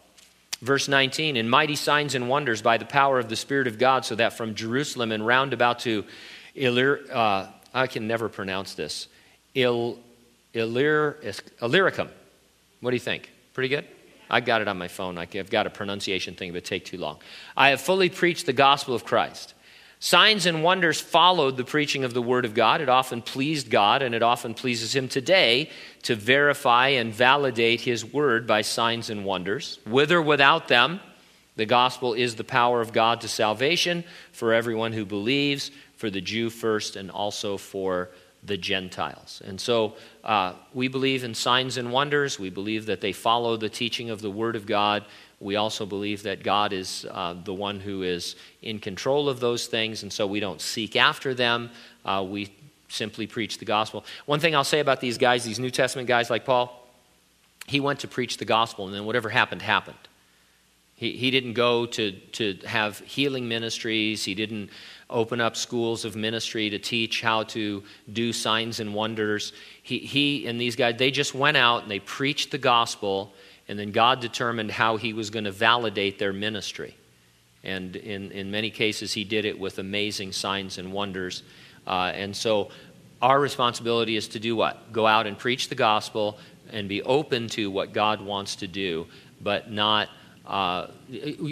Verse 0.62 0.88
19, 0.90 1.38
in 1.38 1.50
mighty 1.50 1.76
signs 1.76 2.14
and 2.14 2.30
wonders 2.30 2.62
by 2.62 2.78
the 2.78 2.86
power 2.86 3.20
of 3.20 3.30
the 3.30 3.36
Spirit 3.36 3.68
of 3.68 3.80
God, 3.80 4.06
so 4.06 4.16
that 4.16 4.34
from 4.34 4.54
Jerusalem 4.54 5.14
and 5.14 5.26
round 5.26 5.54
about 5.54 5.80
to 5.80 6.06
uh, 6.56 7.48
I 7.74 7.88
can 7.88 8.08
never 8.08 8.30
pronounce 8.30 8.76
this, 8.76 9.08
Il, 9.56 9.98
Illyr, 10.54 11.42
Illyricum. 11.62 12.10
What 12.82 12.92
do 12.92 12.96
you 12.96 13.02
think? 13.02 13.32
Pretty 13.54 13.70
good? 13.70 13.86
I 14.30 14.40
got 14.40 14.62
it 14.62 14.68
on 14.68 14.78
my 14.78 14.88
phone. 14.88 15.18
I've 15.18 15.50
got 15.50 15.68
a 15.68 15.70
pronunciation 15.70 16.36
thing, 16.36 16.54
but 16.54 16.66
take 16.66 16.86
too 16.86 16.98
long. 16.98 17.20
I 17.56 17.70
have 17.70 17.82
fully 17.82 18.10
preached 18.10 18.46
the 18.46 18.54
gospel 18.54 18.96
of 18.96 19.06
Christ. 19.06 19.54
Signs 20.00 20.46
and 20.46 20.64
wonders 20.64 21.00
followed 21.00 21.56
the 21.56 21.64
preaching 21.64 22.04
of 22.04 22.14
the 22.14 22.22
Word 22.22 22.44
of 22.44 22.54
God. 22.54 22.82
It 22.82 22.90
often 22.90 23.22
pleased 23.22 23.70
God, 23.70 24.02
and 24.02 24.14
it 24.14 24.22
often 24.22 24.54
pleases 24.54 24.94
Him 24.94 25.08
today 25.08 25.70
to 26.02 26.16
verify 26.16 26.90
and 26.90 27.14
validate 27.14 27.82
His 27.82 28.04
Word 28.04 28.46
by 28.46 28.64
signs 28.64 29.10
and 29.10 29.24
wonders. 29.24 29.80
With 29.86 30.12
or 30.12 30.22
without 30.22 30.68
them, 30.68 31.00
the 31.56 31.66
gospel 31.66 32.14
is 32.14 32.36
the 32.36 32.44
power 32.44 32.82
of 32.82 32.92
God 32.92 33.22
to 33.22 33.28
salvation 33.28 34.04
for 34.32 34.52
everyone 34.54 34.92
who 34.92 35.06
believes, 35.06 35.72
for 36.04 36.10
the 36.10 36.20
Jew 36.20 36.50
first, 36.50 36.98
and 36.98 37.10
also 37.10 37.56
for 37.56 38.10
the 38.44 38.58
Gentiles. 38.58 39.42
And 39.46 39.58
so 39.62 39.94
uh, 40.26 40.52
we 40.74 40.90
believe 40.90 41.24
in 41.24 41.34
signs 41.34 41.78
and 41.78 41.94
wonders. 41.94 42.38
We 42.38 42.50
believe 42.50 42.88
that 42.88 43.00
they 43.00 43.14
follow 43.14 43.56
the 43.56 43.70
teaching 43.70 44.10
of 44.10 44.20
the 44.20 44.30
Word 44.30 44.58
of 44.58 44.66
God. 44.66 45.06
We 45.40 45.56
also 45.56 45.86
believe 45.86 46.24
that 46.24 46.44
God 46.44 46.74
is 46.74 47.06
uh, 47.10 47.36
the 47.42 47.54
one 47.54 47.80
who 47.80 48.04
is 48.04 48.36
in 48.62 48.80
control 48.80 49.30
of 49.30 49.40
those 49.40 49.68
things, 49.68 50.04
and 50.04 50.12
so 50.12 50.28
we 50.28 50.42
don't 50.42 50.60
seek 50.60 50.98
after 50.98 51.34
them. 51.34 51.70
Uh, 52.04 52.26
we 52.30 52.52
simply 52.90 53.26
preach 53.26 53.60
the 53.60 53.66
gospel. 53.66 54.04
One 54.26 54.42
thing 54.42 54.58
I'll 54.58 54.66
say 54.66 54.82
about 54.82 55.00
these 55.00 55.18
guys, 55.18 55.46
these 55.46 55.58
New 55.58 55.72
Testament 55.72 56.10
guys 56.10 56.30
like 56.30 56.44
Paul, 56.44 56.86
he 57.66 57.80
went 57.80 58.02
to 58.02 58.10
preach 58.10 58.36
the 58.40 58.46
gospel, 58.46 58.88
and 58.88 58.94
then 58.94 59.06
whatever 59.06 59.30
happened, 59.30 59.62
happened. 59.62 60.04
He, 60.96 61.18
he 61.18 61.32
didn't 61.32 61.54
go 61.54 61.86
to, 61.86 62.12
to 62.12 62.58
have 62.66 63.00
healing 63.00 63.48
ministries. 63.48 64.24
He 64.24 64.36
didn't 64.36 64.70
open 65.14 65.40
up 65.40 65.56
schools 65.56 66.04
of 66.04 66.16
ministry 66.16 66.70
to 66.72 66.80
teach 66.80 67.22
how 67.22 67.44
to 67.44 67.84
do 68.12 68.34
signs 68.34 68.80
and 68.80 68.94
wonders. 68.94 69.54
He, 69.82 70.00
he 70.00 70.48
and 70.48 70.60
these 70.60 70.76
guys, 70.76 70.96
they 70.98 71.12
just 71.12 71.34
went 71.34 71.56
out 71.56 71.84
and 71.84 71.92
they 71.92 72.00
preached 72.00 72.52
the 72.52 72.58
gospel 72.58 73.32
and 73.68 73.80
then 73.80 73.92
God 73.92 74.20
determined 74.20 74.72
how 74.72 74.98
He 74.98 75.14
was 75.14 75.30
going 75.30 75.46
to 75.46 75.52
validate 75.52 76.20
their 76.20 76.34
ministry. 76.34 76.96
And 77.64 77.96
in, 77.96 78.32
in 78.32 78.52
many 78.52 78.70
cases, 78.70 79.14
He 79.14 79.24
did 79.24 79.46
it 79.46 79.58
with 79.58 79.80
amazing 79.80 80.34
signs 80.34 80.78
and 80.78 80.92
wonders. 80.92 81.44
Uh, 81.88 82.12
and 82.14 82.36
so, 82.36 82.70
our 83.22 83.40
responsibility 83.40 84.18
is 84.18 84.28
to 84.30 84.40
do 84.40 84.54
what? 84.56 84.92
Go 84.92 85.08
out 85.08 85.28
and 85.28 85.40
preach 85.40 85.70
the 85.70 85.76
gospel 85.76 86.38
and 86.72 86.90
be 86.90 87.02
open 87.04 87.48
to 87.50 87.72
what 87.72 87.94
God 87.94 88.22
wants 88.22 88.58
to 88.58 88.68
do, 88.68 89.08
but 89.40 89.72
not 89.72 90.10
uh, 90.46 90.88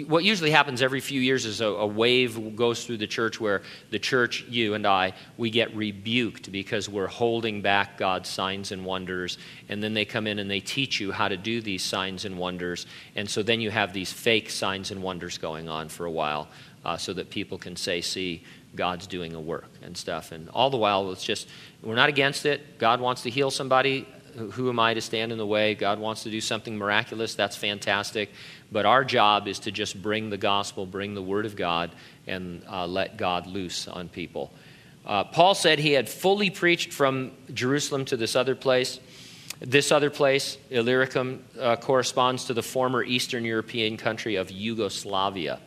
what 0.06 0.22
usually 0.22 0.50
happens 0.50 0.82
every 0.82 1.00
few 1.00 1.18
years 1.18 1.46
is 1.46 1.62
a, 1.62 1.66
a, 1.66 1.86
wave 1.86 2.54
goes 2.54 2.84
through 2.84 2.98
the 2.98 3.06
church 3.06 3.40
where 3.40 3.62
the 3.90 3.98
church, 3.98 4.44
you 4.50 4.74
and 4.74 4.86
I, 4.86 5.14
we 5.38 5.48
get 5.48 5.74
rebuked 5.74 6.52
because 6.52 6.90
we're 6.90 7.06
holding 7.06 7.62
back 7.62 7.96
God's 7.96 8.28
signs 8.28 8.70
and 8.70 8.84
wonders. 8.84 9.38
And 9.70 9.82
then 9.82 9.94
they 9.94 10.04
come 10.04 10.26
in 10.26 10.38
and 10.38 10.50
they 10.50 10.60
teach 10.60 11.00
you 11.00 11.10
how 11.10 11.28
to 11.28 11.38
do 11.38 11.62
these 11.62 11.82
signs 11.82 12.26
and 12.26 12.36
wonders. 12.36 12.84
And 13.16 13.28
so 13.30 13.42
then 13.42 13.62
you 13.62 13.70
have 13.70 13.94
these 13.94 14.12
fake 14.12 14.50
signs 14.50 14.90
and 14.90 15.02
wonders 15.02 15.38
going 15.38 15.70
on 15.70 15.88
for 15.88 16.04
a 16.04 16.10
while 16.10 16.48
uh, 16.84 16.98
so 16.98 17.14
that 17.14 17.30
people 17.30 17.56
can 17.56 17.76
say, 17.76 18.02
see, 18.02 18.42
God's 18.76 19.06
doing 19.06 19.34
a 19.34 19.40
work 19.40 19.70
and 19.82 19.96
stuff. 19.96 20.32
And 20.32 20.50
all 20.50 20.68
the 20.68 20.76
while, 20.76 21.10
it's 21.12 21.24
just, 21.24 21.48
we're 21.82 21.94
not 21.94 22.10
against 22.10 22.44
it. 22.44 22.78
God 22.78 23.00
wants 23.00 23.22
to 23.22 23.30
heal 23.30 23.50
somebody 23.50 24.06
who 24.52 24.68
am 24.68 24.78
I 24.78 24.94
to 24.94 25.00
stand 25.00 25.32
in 25.32 25.38
the 25.38 25.46
way? 25.46 25.74
God 25.74 25.98
wants 25.98 26.22
to 26.24 26.30
do 26.30 26.40
something 26.40 26.76
miraculous. 26.76 27.34
That's 27.34 27.56
fantastic. 27.56 28.30
But 28.70 28.86
our 28.86 29.04
job 29.04 29.48
is 29.48 29.58
to 29.60 29.72
just 29.72 30.00
bring 30.00 30.30
the 30.30 30.38
gospel, 30.38 30.86
bring 30.86 31.14
the 31.14 31.22
word 31.22 31.46
of 31.46 31.56
God, 31.56 31.90
and 32.26 32.62
uh, 32.68 32.86
let 32.86 33.16
God 33.16 33.46
loose 33.46 33.88
on 33.88 34.08
people. 34.08 34.52
Uh, 35.04 35.24
Paul 35.24 35.54
said 35.54 35.78
he 35.78 35.92
had 35.92 36.08
fully 36.08 36.50
preached 36.50 36.92
from 36.92 37.32
Jerusalem 37.52 38.04
to 38.06 38.16
this 38.16 38.36
other 38.36 38.54
place. 38.54 39.00
This 39.60 39.92
other 39.92 40.10
place, 40.10 40.58
Illyricum, 40.70 41.44
uh, 41.58 41.76
corresponds 41.76 42.46
to 42.46 42.54
the 42.54 42.62
former 42.62 43.02
Eastern 43.04 43.44
European 43.44 43.96
country 43.96 44.36
of 44.36 44.50
Yugoslavia. 44.50 45.60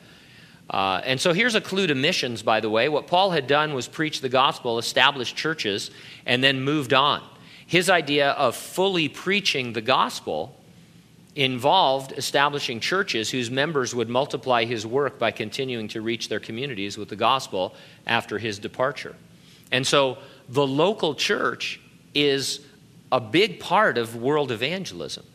Uh, 0.69 1.01
and 1.05 1.21
so 1.21 1.31
here's 1.31 1.55
a 1.55 1.61
clue 1.61 1.87
to 1.87 1.95
missions, 1.95 2.41
by 2.41 2.59
the 2.59 2.69
way. 2.69 2.89
What 2.89 3.07
Paul 3.07 3.31
had 3.31 3.47
done 3.47 3.73
was 3.73 3.87
preach 3.87 4.21
the 4.21 4.29
gospel, 4.29 4.79
establish 4.79 5.33
churches, 5.35 5.91
and 6.25 6.43
then 6.43 6.61
moved 6.61 6.93
on. 6.93 7.21
His 7.67 7.89
idea 7.89 8.31
of 8.31 8.55
fully 8.55 9.09
preaching 9.09 9.73
the 9.73 9.81
gospel 9.81 10.55
involved 11.35 12.13
establishing 12.13 12.79
churches 12.79 13.29
whose 13.29 13.51
members 13.51 13.93
would 13.93 14.07
multiply 14.07 14.63
his 14.63 14.87
work 14.87 15.19
by 15.19 15.31
continuing 15.31 15.87
to 15.89 16.01
reach 16.01 16.29
their 16.29 16.39
communities 16.39 16.97
with 16.97 17.09
the 17.09 17.15
gospel 17.15 17.75
after 18.07 18.37
his 18.37 18.57
departure. 18.57 19.15
And 19.71 19.85
so 19.85 20.17
the 20.47 20.65
local 20.65 21.13
church 21.15 21.81
is 22.13 22.61
a 23.11 23.19
big 23.19 23.59
part 23.59 23.97
of 23.97 24.15
world 24.15 24.51
evangelism. 24.51 25.25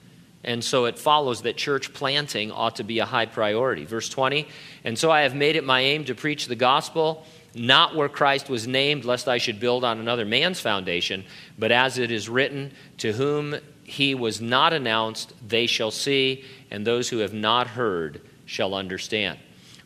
And 0.43 0.64
so 0.64 0.87
it 0.87 0.99
follows 0.99 1.43
that 1.43 1.59
church 1.59 1.93
planting 1.93 2.51
ought 2.51 2.77
to 2.77 2.85
be 2.85 2.99
a 3.01 3.05
high 3.05 3.27
priority. 3.27 3.85
Verse 3.85 4.09
20, 4.09 4.49
and 4.85 4.99
so 4.99 5.11
I 5.11 5.21
have 5.23 5.35
made 5.35 5.57
it 5.57 5.64
my 5.64 5.81
aim 5.81 6.05
to 6.07 6.14
preach 6.14 6.47
the 6.47 6.57
gospel 6.57 7.27
not 7.54 7.96
where 7.96 8.08
Christ 8.08 8.48
was 8.48 8.66
named, 8.66 9.04
lest 9.04 9.28
I 9.28 9.38
should 9.38 9.60
build 9.60 9.84
on 9.84 9.98
another 9.98 10.24
man's 10.24 10.60
foundation, 10.60 11.24
but 11.58 11.72
as 11.72 11.98
it 11.98 12.10
is 12.10 12.28
written, 12.28 12.72
to 12.98 13.12
whom 13.12 13.56
he 13.82 14.14
was 14.14 14.40
not 14.40 14.72
announced, 14.72 15.32
they 15.46 15.66
shall 15.66 15.90
see, 15.90 16.44
and 16.70 16.86
those 16.86 17.08
who 17.08 17.18
have 17.18 17.34
not 17.34 17.66
heard 17.66 18.20
shall 18.46 18.74
understand. 18.74 19.38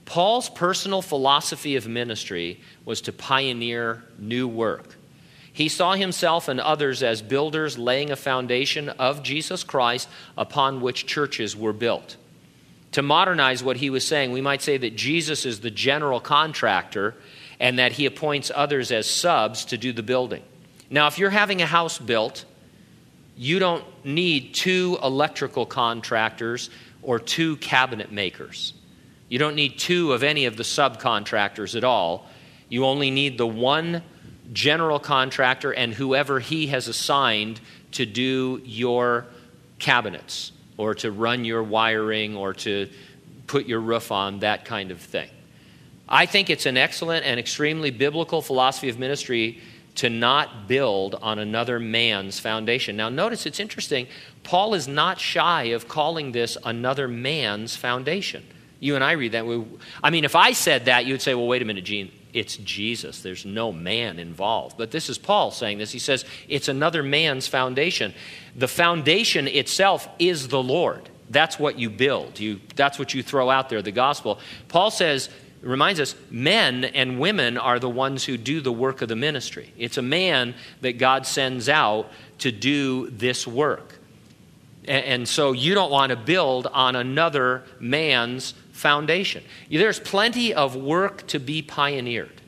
Paul's 0.05 0.51
personal 0.51 1.01
philosophy 1.01 1.77
of 1.77 1.89
ministry 1.89 2.61
was 2.85 3.01
to 3.03 3.13
pioneer 3.13 4.05
new 4.19 4.47
work. 4.47 4.97
He 5.53 5.69
saw 5.69 5.95
himself 5.95 6.49
and 6.49 6.61
others 6.61 7.03
as 7.03 7.23
builders 7.23 7.79
laying 7.79 8.11
a 8.11 8.17
foundation 8.17 8.89
of 8.89 9.23
Jesus 9.23 9.63
Christ 9.63 10.09
upon 10.37 10.81
which 10.81 11.07
churches 11.07 11.57
were 11.57 11.73
built. 11.73 12.17
To 12.93 13.03
modernize 13.03 13.63
what 13.63 13.79
he 13.79 13.89
was 13.89 14.07
saying, 14.07 14.33
we 14.33 14.41
might 14.41 14.63
say 14.63 14.77
that 14.77 14.97
Jesus 14.97 15.47
is 15.47 15.61
the 15.61 15.71
general 15.71 16.21
contractor 16.21 17.15
and 17.61 17.79
that 17.79 17.93
he 17.93 18.07
appoints 18.07 18.51
others 18.55 18.91
as 18.91 19.09
subs 19.09 19.65
to 19.67 19.79
do 19.79 19.93
the 19.93 20.03
building. 20.03 20.43
Now, 20.91 21.07
if 21.07 21.19
you're 21.19 21.31
having 21.31 21.63
a 21.63 21.67
house 21.67 21.99
built, 21.99 22.45
you 23.37 23.59
don't 23.59 23.85
need 24.05 24.55
two 24.55 24.99
electrical 25.03 25.67
contractors 25.67 26.71
or 27.03 27.19
two 27.19 27.57
cabinet 27.57 28.13
makers. 28.13 28.75
You 29.29 29.39
don't 29.39 29.55
need 29.55 29.79
two 29.79 30.13
of 30.13 30.23
any 30.23 30.45
of 30.47 30.57
the 30.57 30.63
subcontractors 30.63 31.77
at 31.77 31.85
all. 31.85 32.27
You 32.69 32.85
only 32.85 33.11
need 33.11 33.39
the 33.39 33.47
one 33.47 34.03
general 34.53 34.99
contractor 34.99 35.73
and 35.73 35.93
whoever 35.93 36.39
he 36.39 36.69
has 36.69 36.87
assigned 36.89 37.61
to 37.93 38.07
do 38.07 38.61
your 38.65 39.27
cabinets 39.79 40.53
or 40.77 40.95
to 40.95 41.11
run 41.11 41.45
your 41.45 41.63
wiring 41.63 42.37
or 42.37 42.53
to 42.55 42.89
put 43.47 43.67
your 43.67 43.81
roof 43.81 44.13
on, 44.13 44.41
that 44.41 44.65
kind 44.65 44.91
of 44.91 45.01
thing. 45.01 45.29
I 46.09 46.27
think 46.27 46.51
it's 46.51 46.67
an 46.67 46.77
excellent 46.77 47.25
and 47.25 47.41
extremely 47.41 47.91
biblical 47.91 48.43
philosophy 48.43 48.89
of 48.89 48.99
ministry 48.99 49.61
to 49.97 50.11
not 50.11 50.67
build 50.67 51.15
on 51.15 51.39
another 51.39 51.79
man's 51.79 52.41
foundation. 52.41 52.97
Now, 52.97 53.09
notice 53.09 53.47
it's 53.47 53.61
interesting. 53.61 54.09
Paul 54.43 54.75
is 54.75 54.89
not 54.89 55.21
shy 55.21 55.65
of 55.65 55.89
calling 55.89 56.33
this 56.33 56.59
another 56.65 57.07
man's 57.07 57.77
foundation. 57.77 58.45
You 58.81 58.97
and 58.97 59.05
I 59.05 59.13
read 59.13 59.33
that. 59.33 59.47
We, 59.47 59.65
I 60.03 60.11
mean, 60.11 60.25
if 60.25 60.35
I 60.35 60.53
said 60.53 60.87
that, 60.87 61.07
you'd 61.07 61.23
say, 61.23 61.35
well, 61.35 61.47
wait 61.47 61.63
a 61.63 61.65
minute, 61.65 61.85
Gene. 61.85 62.11
It's 62.33 62.57
Jesus. 62.57 63.23
There's 63.23 63.47
no 63.47 63.71
man 63.71 64.19
involved. 64.19 64.77
But 64.77 64.91
this 64.91 65.09
is 65.09 65.17
Paul 65.17 65.53
saying 65.53 65.79
this. 65.79 65.93
He 65.93 66.01
says 66.01 66.25
it's 66.49 66.67
another 66.67 67.05
man's 67.05 67.47
foundation. 67.47 68.13
The 68.57 68.67
foundation 68.67 69.47
itself 69.47 70.09
is 70.19 70.49
the 70.49 70.63
Lord. 70.63 71.09
That's 71.31 71.59
what 71.59 71.79
you 71.79 71.89
build. 71.89 72.41
You, 72.41 72.61
that's 72.75 72.99
what 72.99 73.15
you 73.15 73.23
throw 73.23 73.49
out 73.49 73.69
there, 73.69 73.81
the 73.83 73.93
gospel. 73.93 74.41
Paul 74.67 74.91
says 74.91 75.31
reminds 75.67 76.01
us 76.01 76.15
men 76.31 76.85
and 76.85 77.19
women 77.19 77.57
are 77.57 77.79
the 77.79 77.89
ones 77.89 78.25
who 78.25 78.37
do 78.37 78.61
the 78.61 78.73
work 78.73 79.03
of 79.03 79.09
the 79.09 79.17
ministry. 79.17 79.73
It's 79.79 79.97
a 79.99 80.03
man 80.03 80.55
that 80.81 80.99
God 80.99 81.27
sends 81.27 81.69
out 81.69 82.11
to 82.39 82.53
do 82.53 83.11
this 83.11 83.47
work. 83.47 83.99
And 84.87 85.27
so 85.27 85.53
you 85.53 85.75
don't 85.75 85.91
want 85.91 86.11
to 86.11 86.17
build 86.17 86.67
on 86.67 86.95
another 86.97 87.63
man's 87.81 88.53
foundation. 88.73 89.43
There's 89.71 89.99
plenty 89.99 90.53
of 90.53 90.77
work 90.77 91.27
to 91.29 91.39
be 91.39 91.63
pioneered, 91.63 92.43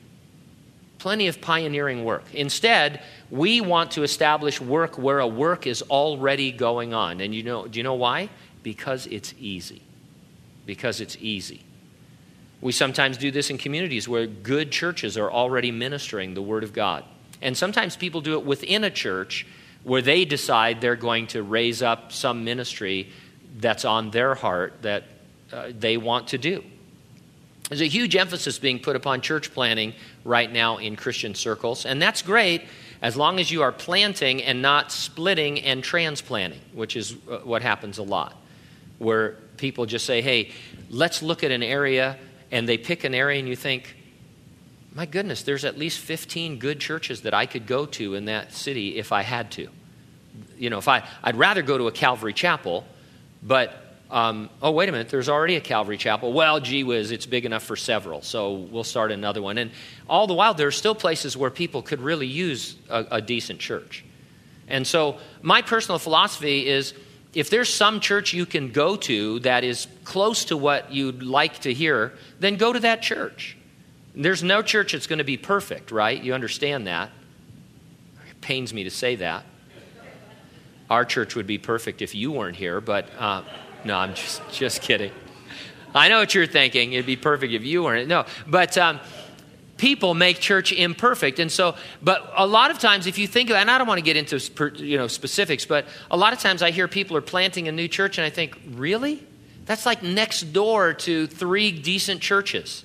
plenty 0.99 1.27
of 1.27 1.41
pioneering 1.41 2.05
work. 2.05 2.25
Instead, 2.33 3.01
we 3.31 3.59
want 3.61 3.91
to 3.91 4.03
establish 4.03 4.61
work 4.61 4.97
where 4.99 5.19
a 5.19 5.27
work 5.27 5.65
is 5.65 5.81
already 5.83 6.51
going 6.51 6.93
on. 6.93 7.21
And 7.21 7.33
you 7.33 7.41
know, 7.41 7.67
do 7.67 7.79
you 7.79 7.83
know 7.83 7.95
why? 7.95 8.29
Because 8.61 9.07
it's 9.07 9.33
easy. 9.39 9.81
because 10.67 11.01
it's 11.01 11.17
easy. 11.19 11.61
We 12.61 12.71
sometimes 12.71 13.17
do 13.17 13.31
this 13.31 13.49
in 13.49 13.57
communities 13.57 14.07
where 14.07 14.25
good 14.25 14.71
churches 14.71 15.17
are 15.17 15.31
already 15.31 15.71
ministering 15.71 16.33
the 16.33 16.41
Word 16.41 16.63
of 16.63 16.73
God. 16.73 17.03
And 17.41 17.55
sometimes 17.55 17.95
people 17.95 18.21
do 18.21 18.33
it 18.33 18.45
within 18.45 18.83
a 18.83 18.89
church 18.89 19.45
where 19.83 20.01
they 20.01 20.25
decide 20.25 20.81
they're 20.81 20.95
going 20.95 21.27
to 21.27 21.43
raise 21.43 21.81
up 21.81 22.11
some 22.11 22.43
ministry 22.43 23.09
that's 23.59 23.85
on 23.85 24.11
their 24.11 24.35
heart 24.35 24.73
that 24.81 25.03
uh, 25.53 25.71
they 25.77 25.97
want 25.97 26.27
to 26.29 26.37
do. 26.37 26.63
There's 27.69 27.81
a 27.81 27.87
huge 27.87 28.15
emphasis 28.15 28.59
being 28.59 28.79
put 28.79 28.95
upon 28.95 29.21
church 29.21 29.53
planting 29.53 29.93
right 30.23 30.51
now 30.51 30.77
in 30.77 30.95
Christian 30.95 31.35
circles, 31.35 31.85
and 31.85 32.01
that's 32.01 32.21
great 32.21 32.63
as 33.01 33.15
long 33.15 33.39
as 33.39 33.51
you 33.51 33.61
are 33.61 33.71
planting 33.71 34.41
and 34.41 34.61
not 34.61 34.91
splitting 34.91 35.59
and 35.61 35.83
transplanting, 35.83 36.59
which 36.73 36.95
is 36.95 37.15
uh, 37.29 37.39
what 37.39 37.61
happens 37.61 37.97
a 37.97 38.03
lot, 38.03 38.35
where 38.99 39.31
people 39.57 39.85
just 39.85 40.05
say, 40.05 40.21
hey, 40.21 40.51
let's 40.89 41.21
look 41.21 41.43
at 41.43 41.51
an 41.51 41.61
area, 41.61 42.17
and 42.51 42.67
they 42.67 42.77
pick 42.77 43.03
an 43.03 43.13
area, 43.13 43.39
and 43.39 43.47
you 43.47 43.55
think, 43.55 43.95
my 44.93 45.05
goodness, 45.05 45.43
there's 45.43 45.65
at 45.65 45.77
least 45.77 45.99
15 45.99 46.57
good 46.57 46.79
churches 46.79 47.21
that 47.21 47.33
I 47.33 47.45
could 47.45 47.67
go 47.67 47.85
to 47.85 48.15
in 48.15 48.25
that 48.25 48.53
city 48.53 48.97
if 48.97 49.11
I 49.11 49.21
had 49.21 49.51
to. 49.51 49.67
You 50.57 50.69
know, 50.69 50.77
if 50.77 50.87
I, 50.87 51.07
I'd 51.23 51.35
rather 51.35 51.61
go 51.61 51.77
to 51.77 51.87
a 51.87 51.91
Calvary 51.91 52.33
chapel, 52.33 52.85
but 53.43 53.87
um, 54.09 54.49
oh, 54.61 54.71
wait 54.71 54.87
a 54.87 54.91
minute, 54.91 55.09
there's 55.09 55.29
already 55.29 55.55
a 55.55 55.61
Calvary 55.61 55.97
chapel. 55.97 56.31
Well, 56.31 56.59
gee 56.59 56.83
whiz, 56.83 57.11
it's 57.11 57.25
big 57.25 57.45
enough 57.45 57.63
for 57.63 57.75
several, 57.75 58.21
so 58.21 58.53
we'll 58.53 58.83
start 58.85 59.11
another 59.11 59.41
one. 59.41 59.57
And 59.57 59.71
all 60.09 60.27
the 60.27 60.33
while, 60.33 60.53
there 60.53 60.67
are 60.67 60.71
still 60.71 60.95
places 60.95 61.35
where 61.35 61.49
people 61.49 61.81
could 61.81 61.99
really 61.99 62.27
use 62.27 62.75
a, 62.89 63.05
a 63.11 63.21
decent 63.21 63.59
church. 63.59 64.05
And 64.67 64.87
so, 64.87 65.17
my 65.41 65.61
personal 65.61 65.99
philosophy 65.99 66.67
is 66.67 66.93
if 67.33 67.49
there's 67.49 67.73
some 67.73 67.99
church 67.99 68.33
you 68.33 68.45
can 68.45 68.71
go 68.71 68.95
to 68.95 69.39
that 69.39 69.63
is 69.63 69.87
close 70.03 70.45
to 70.45 70.57
what 70.57 70.91
you'd 70.91 71.23
like 71.23 71.59
to 71.59 71.73
hear, 71.73 72.13
then 72.39 72.55
go 72.55 72.73
to 72.73 72.79
that 72.79 73.01
church. 73.01 73.57
There's 74.15 74.43
no 74.43 74.61
church 74.61 74.93
that's 74.93 75.07
going 75.07 75.19
to 75.19 75.25
be 75.25 75.37
perfect, 75.37 75.91
right? 75.91 76.21
You 76.21 76.33
understand 76.33 76.87
that. 76.87 77.11
It 78.29 78.41
pains 78.41 78.73
me 78.73 78.83
to 78.83 78.89
say 78.89 79.15
that. 79.17 79.45
Our 80.89 81.05
church 81.05 81.35
would 81.35 81.47
be 81.47 81.57
perfect 81.57 82.01
if 82.01 82.15
you 82.15 82.31
weren't 82.31 82.55
here, 82.55 82.81
but. 82.81 83.07
Uh, 83.17 83.43
no, 83.83 83.97
I'm 83.97 84.13
just, 84.13 84.41
just 84.51 84.81
kidding. 84.81 85.11
I 85.95 86.09
know 86.09 86.19
what 86.19 86.35
you're 86.35 86.45
thinking. 86.45 86.93
It'd 86.93 87.05
be 87.05 87.15
perfect 87.15 87.53
if 87.53 87.63
you 87.63 87.83
weren't. 87.83 88.07
No, 88.07 88.25
but 88.45 88.77
um, 88.77 88.99
people 89.77 90.13
make 90.13 90.39
church 90.39 90.71
imperfect, 90.71 91.39
and 91.39 91.51
so. 91.51 91.75
But 92.01 92.31
a 92.35 92.45
lot 92.45 92.71
of 92.71 92.79
times, 92.79 93.07
if 93.07 93.17
you 93.17 93.27
think 93.27 93.49
and 93.49 93.71
I 93.71 93.77
don't 93.77 93.87
want 93.87 93.99
to 93.99 94.03
get 94.03 94.17
into 94.17 94.39
you 94.83 94.97
know 94.97 95.07
specifics, 95.07 95.65
but 95.65 95.85
a 96.11 96.17
lot 96.17 96.33
of 96.33 96.39
times 96.39 96.61
I 96.61 96.71
hear 96.71 96.87
people 96.87 97.15
are 97.17 97.21
planting 97.21 97.67
a 97.67 97.71
new 97.71 97.87
church, 97.87 98.17
and 98.17 98.25
I 98.25 98.29
think, 98.29 98.57
really, 98.71 99.25
that's 99.65 99.85
like 99.85 100.03
next 100.03 100.53
door 100.53 100.93
to 100.93 101.27
three 101.27 101.71
decent 101.71 102.21
churches. 102.21 102.83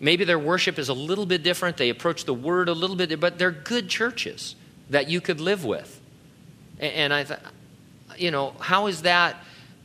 Maybe 0.00 0.24
their 0.24 0.38
worship 0.38 0.78
is 0.78 0.88
a 0.88 0.94
little 0.94 1.24
bit 1.24 1.42
different. 1.42 1.76
They 1.76 1.88
approach 1.88 2.24
the 2.24 2.34
word 2.34 2.68
a 2.68 2.74
little 2.74 2.96
bit, 2.96 3.18
but 3.20 3.38
they're 3.38 3.50
good 3.50 3.88
churches 3.88 4.54
that 4.90 5.08
you 5.08 5.20
could 5.20 5.40
live 5.40 5.64
with. 5.64 6.00
And 6.78 7.14
I 7.14 7.24
thought, 7.24 7.40
you 8.18 8.30
know, 8.30 8.54
how 8.58 8.88
is 8.88 9.02
that? 9.02 9.36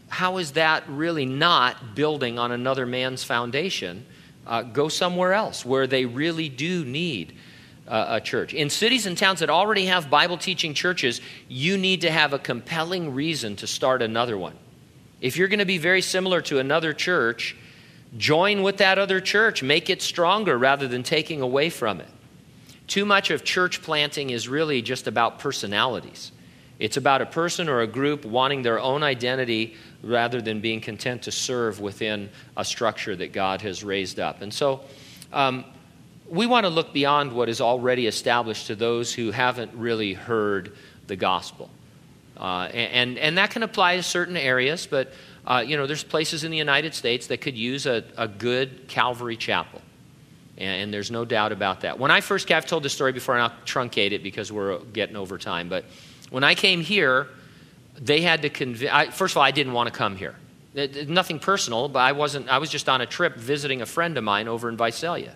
how 0.10 0.38
is 0.38 0.54
that 0.54 0.84
really 0.88 1.26
not 1.26 1.96
building 1.96 2.38
on 2.38 2.52
another 2.52 2.86
man's 2.86 3.24
foundation? 3.24 4.06
Uh, 4.50 4.64
go 4.64 4.90
somewhere 4.90 5.32
else 5.32 5.64
where 5.64 5.86
they 5.86 6.06
really 6.06 6.50
do 6.50 6.84
need 6.84 7.36
uh, 7.88 8.06
a 8.10 8.20
church. 8.20 8.52
In 8.52 8.72
cities 8.72 9.06
and 9.06 9.16
towns 9.16 9.42
that 9.42 9.50
already 9.52 9.86
have 9.86 10.10
Bible 10.10 10.40
teaching 10.40 10.74
churches, 10.74 11.22
you 11.48 11.78
need 11.78 12.02
to 12.02 12.10
have 12.10 12.34
a 12.34 12.40
compelling 12.40 13.14
reason 13.14 13.56
to 13.58 13.68
start 13.68 14.02
another 14.02 14.40
one. 14.40 14.56
If 15.22 15.38
you're 15.38 15.50
going 15.50 15.60
to 15.60 15.66
be 15.66 15.78
very 15.78 16.02
similar 16.02 16.42
to 16.42 16.58
another 16.58 16.94
church, 16.94 17.56
join 18.18 18.64
with 18.64 18.78
that 18.78 18.98
other 18.98 19.22
church, 19.22 19.62
make 19.62 19.88
it 19.88 20.02
stronger 20.02 20.58
rather 20.58 20.88
than 20.88 21.04
taking 21.04 21.42
away 21.42 21.70
from 21.70 22.02
it. 22.02 22.10
Too 22.88 23.06
much 23.06 23.30
of 23.30 23.44
church 23.44 23.84
planting 23.84 24.32
is 24.32 24.48
really 24.50 24.82
just 24.82 25.06
about 25.06 25.38
personalities. 25.38 26.32
It's 26.80 26.98
about 26.98 27.22
a 27.22 27.28
person 27.28 27.70
or 27.70 27.82
a 27.82 27.88
group 27.88 28.26
wanting 28.26 28.64
their 28.64 28.80
own 28.80 29.04
identity 29.04 29.76
rather 30.04 30.42
than 30.42 30.62
being 30.62 30.82
content 30.82 31.24
to 31.24 31.32
serve 31.32 31.80
within 31.80 32.30
a 32.56 32.64
structure 32.64 33.16
that 33.16 33.34
God 33.34 33.62
has 33.62 33.84
raised 33.84 34.20
up. 34.20 34.42
And 34.42 34.54
so 34.54 34.82
um, 35.34 35.66
we 36.30 36.46
want 36.46 36.66
to 36.66 36.70
look 36.70 36.94
beyond 36.94 37.34
what 37.34 37.50
is 37.50 37.62
already 37.62 38.08
established 38.08 38.68
to 38.68 38.76
those 38.76 39.14
who 39.14 39.32
haven't 39.32 39.74
really 39.74 40.14
heard 40.14 40.74
the 41.08 41.16
gospel. 41.16 41.70
Uh, 42.38 42.70
and, 42.74 43.18
and 43.18 43.38
that 43.38 43.52
can 43.52 43.64
apply 43.64 43.98
to 43.98 44.04
certain 44.04 44.38
areas, 44.38 44.88
but 44.88 45.12
uh, 45.46 45.64
you 45.66 45.76
know, 45.76 45.88
there's 45.88 46.04
places 46.04 46.44
in 46.44 46.52
the 46.52 46.58
United 46.58 46.94
States 46.94 47.28
that 47.28 47.42
could 47.42 47.58
use 47.58 47.86
a, 47.86 48.04
a 48.18 48.28
good 48.28 48.88
Calvary 48.88 49.36
chapel. 49.36 49.82
And, 50.58 50.84
and 50.84 50.94
there's 50.94 51.12
no 51.12 51.26
doubt 51.26 51.52
about 51.52 51.82
that. 51.82 52.00
When 52.00 52.12
I 52.12 52.22
first 52.22 52.50
I've 52.52 52.66
told 52.66 52.84
this 52.84 52.94
story 52.94 53.12
before, 53.12 53.36
and 53.36 53.44
I'll 53.44 53.58
truncate 53.66 54.12
it 54.12 54.24
because 54.24 54.52
we're 54.52 54.80
getting 54.80 55.16
over 55.16 55.38
time. 55.38 55.68
But 55.68 55.86
when 56.30 56.44
I 56.44 56.56
came 56.56 56.82
here, 56.82 57.28
they 58.02 58.22
had 58.22 58.42
to 58.44 58.50
convince. 58.50 59.16
First 59.16 59.34
of 59.34 59.38
all, 59.38 59.44
I 59.44 59.52
didn't 59.52 59.74
want 59.74 59.88
to 59.88 59.98
come 59.98 60.16
here. 60.16 60.36
It, 60.74 61.10
nothing 61.10 61.40
personal, 61.40 61.90
but 61.90 62.00
I 62.00 62.12
wasn't. 62.12 62.48
I 62.50 62.60
was 62.60 62.70
just 62.70 62.88
on 62.88 63.02
a 63.02 63.06
trip 63.06 63.36
visiting 63.36 63.82
a 63.82 63.86
friend 63.86 64.18
of 64.18 64.24
mine 64.24 64.48
over 64.48 64.70
in 64.70 64.78
Visalia, 64.78 65.36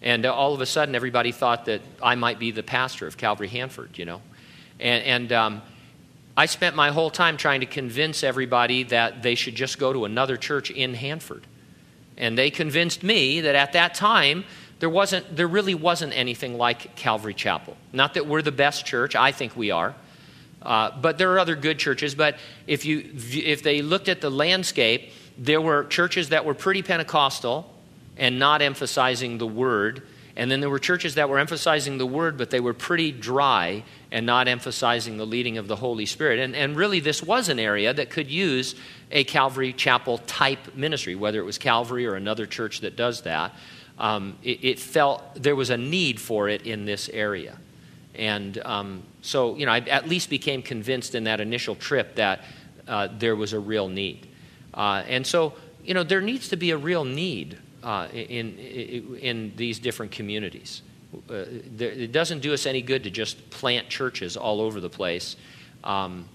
and 0.00 0.24
uh, 0.24 0.32
all 0.32 0.54
of 0.54 0.60
a 0.60 0.66
sudden, 0.66 0.94
everybody 0.94 1.32
thought 1.32 1.66
that 1.66 1.82
I 2.02 2.14
might 2.14 2.38
be 2.38 2.50
the 2.50 2.62
pastor 2.62 3.06
of 3.06 3.16
Calvary 3.16 3.48
Hanford. 3.48 3.98
You 3.98 4.04
know, 4.06 4.22
and, 4.80 5.04
and 5.04 5.32
um, 5.32 5.62
I 6.36 6.46
spent 6.46 6.76
my 6.76 6.90
whole 6.90 7.10
time 7.10 7.36
trying 7.36 7.60
to 7.60 7.66
convince 7.66 8.22
everybody 8.22 8.84
that 8.84 9.22
they 9.22 9.34
should 9.34 9.54
just 9.54 9.78
go 9.78 9.92
to 9.92 10.04
another 10.04 10.36
church 10.36 10.70
in 10.70 10.94
Hanford, 10.94 11.46
and 12.16 12.38
they 12.38 12.50
convinced 12.50 13.02
me 13.02 13.40
that 13.42 13.54
at 13.54 13.72
that 13.72 13.94
time 13.94 14.44
there 14.78 14.90
wasn't, 14.90 15.36
there 15.36 15.46
really 15.46 15.74
wasn't 15.74 16.12
anything 16.12 16.56
like 16.56 16.96
Calvary 16.96 17.34
Chapel. 17.34 17.76
Not 17.92 18.14
that 18.14 18.26
we're 18.26 18.42
the 18.42 18.50
best 18.50 18.86
church. 18.86 19.14
I 19.14 19.30
think 19.30 19.56
we 19.56 19.70
are. 19.70 19.94
Uh, 20.64 20.90
but 21.00 21.18
there 21.18 21.32
are 21.32 21.38
other 21.38 21.56
good 21.56 21.78
churches. 21.78 22.14
But 22.14 22.38
if, 22.66 22.84
you, 22.84 23.10
if 23.14 23.62
they 23.62 23.82
looked 23.82 24.08
at 24.08 24.20
the 24.20 24.30
landscape, 24.30 25.12
there 25.38 25.60
were 25.60 25.84
churches 25.84 26.28
that 26.30 26.44
were 26.44 26.54
pretty 26.54 26.82
Pentecostal 26.82 27.68
and 28.16 28.38
not 28.38 28.62
emphasizing 28.62 29.38
the 29.38 29.46
word. 29.46 30.02
And 30.36 30.50
then 30.50 30.60
there 30.60 30.70
were 30.70 30.78
churches 30.78 31.16
that 31.16 31.28
were 31.28 31.38
emphasizing 31.38 31.98
the 31.98 32.06
word, 32.06 32.38
but 32.38 32.50
they 32.50 32.60
were 32.60 32.72
pretty 32.72 33.12
dry 33.12 33.84
and 34.10 34.24
not 34.24 34.48
emphasizing 34.48 35.18
the 35.18 35.26
leading 35.26 35.58
of 35.58 35.68
the 35.68 35.76
Holy 35.76 36.06
Spirit. 36.06 36.38
And, 36.38 36.56
and 36.56 36.74
really, 36.76 37.00
this 37.00 37.22
was 37.22 37.48
an 37.48 37.58
area 37.58 37.92
that 37.92 38.10
could 38.10 38.30
use 38.30 38.74
a 39.10 39.24
Calvary 39.24 39.72
Chapel 39.72 40.18
type 40.18 40.74
ministry, 40.74 41.14
whether 41.14 41.38
it 41.38 41.44
was 41.44 41.58
Calvary 41.58 42.06
or 42.06 42.14
another 42.14 42.46
church 42.46 42.80
that 42.80 42.96
does 42.96 43.22
that. 43.22 43.54
Um, 43.98 44.38
it, 44.42 44.64
it, 44.64 44.78
felt 44.78 45.22
there 45.34 45.54
was 45.54 45.68
a 45.68 45.76
need 45.76 46.18
for 46.18 46.48
it 46.48 46.62
in 46.62 46.86
this 46.86 47.10
area. 47.10 47.58
And 48.14 48.56
um, 48.64 49.02
so, 49.22 49.54
you 49.56 49.66
know, 49.66 49.72
I 49.72 49.78
at 49.78 50.08
least 50.08 50.28
became 50.28 50.62
convinced 50.62 51.14
in 51.14 51.24
that 51.24 51.40
initial 51.40 51.76
trip 51.76 52.16
that 52.16 52.40
uh, 52.88 53.08
there 53.18 53.36
was 53.36 53.52
a 53.52 53.60
real 53.60 53.88
need. 53.88 54.26
Uh, 54.74 55.04
and 55.06 55.26
so, 55.26 55.54
you 55.84 55.94
know, 55.94 56.02
there 56.02 56.20
needs 56.20 56.48
to 56.48 56.56
be 56.56 56.72
a 56.72 56.76
real 56.76 57.04
need 57.04 57.56
uh, 57.84 58.08
in, 58.12 58.58
in, 58.58 59.16
in, 59.16 59.52
these 59.56 59.78
different 59.78 60.12
communities. 60.12 60.82
Uh, 61.14 61.44
there, 61.66 61.90
it 61.90 62.12
doesn't 62.12 62.40
do 62.40 62.52
us 62.52 62.66
any 62.66 62.82
good 62.82 63.04
to 63.04 63.10
just 63.10 63.48
plant 63.50 63.88
churches 63.88 64.36
all 64.36 64.60
over 64.60 64.80
the 64.80 64.90
place 64.90 65.36
um, 65.84 66.28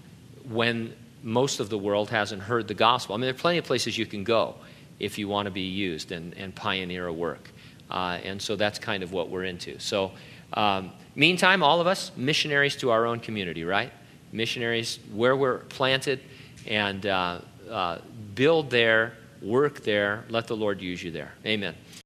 when 0.48 0.94
most 1.22 1.60
of 1.60 1.68
the 1.68 1.78
world 1.78 2.10
hasn't 2.10 2.42
heard 2.42 2.68
the 2.68 2.74
gospel. 2.74 3.14
I 3.14 3.18
mean, 3.18 3.22
there 3.22 3.30
are 3.30 3.34
plenty 3.34 3.58
of 3.58 3.64
places 3.64 3.98
you 3.98 4.06
can 4.06 4.24
go 4.24 4.54
if 4.98 5.18
you 5.18 5.28
want 5.28 5.46
to 5.46 5.50
be 5.50 5.62
used 5.62 6.12
and, 6.12 6.34
and 6.34 6.54
pioneer 6.54 7.06
a 7.06 7.12
work. 7.12 7.50
Uh, 7.90 8.18
and 8.22 8.40
so 8.40 8.56
that's 8.56 8.78
kind 8.78 9.02
of 9.02 9.12
what 9.12 9.30
we're 9.30 9.44
into. 9.44 9.78
So, 9.78 10.12
um, 10.54 10.92
meantime, 11.18 11.62
all 11.62 11.80
of 11.80 11.86
us, 11.86 12.12
missionaries 12.16 12.76
to 12.76 12.90
our 12.90 13.04
own 13.04 13.20
community, 13.20 13.64
right? 13.64 13.92
Missionaries 14.32 15.00
where 15.12 15.36
we're 15.36 15.58
planted 15.58 16.20
and 16.66 17.04
uh, 17.04 17.40
uh, 17.68 17.98
build 18.34 18.70
there, 18.70 19.14
work 19.42 19.80
there, 19.82 20.24
let 20.28 20.46
the 20.46 20.56
Lord 20.56 20.80
use 20.80 21.02
you 21.02 21.10
there. 21.10 21.32
Amen. 21.44 21.74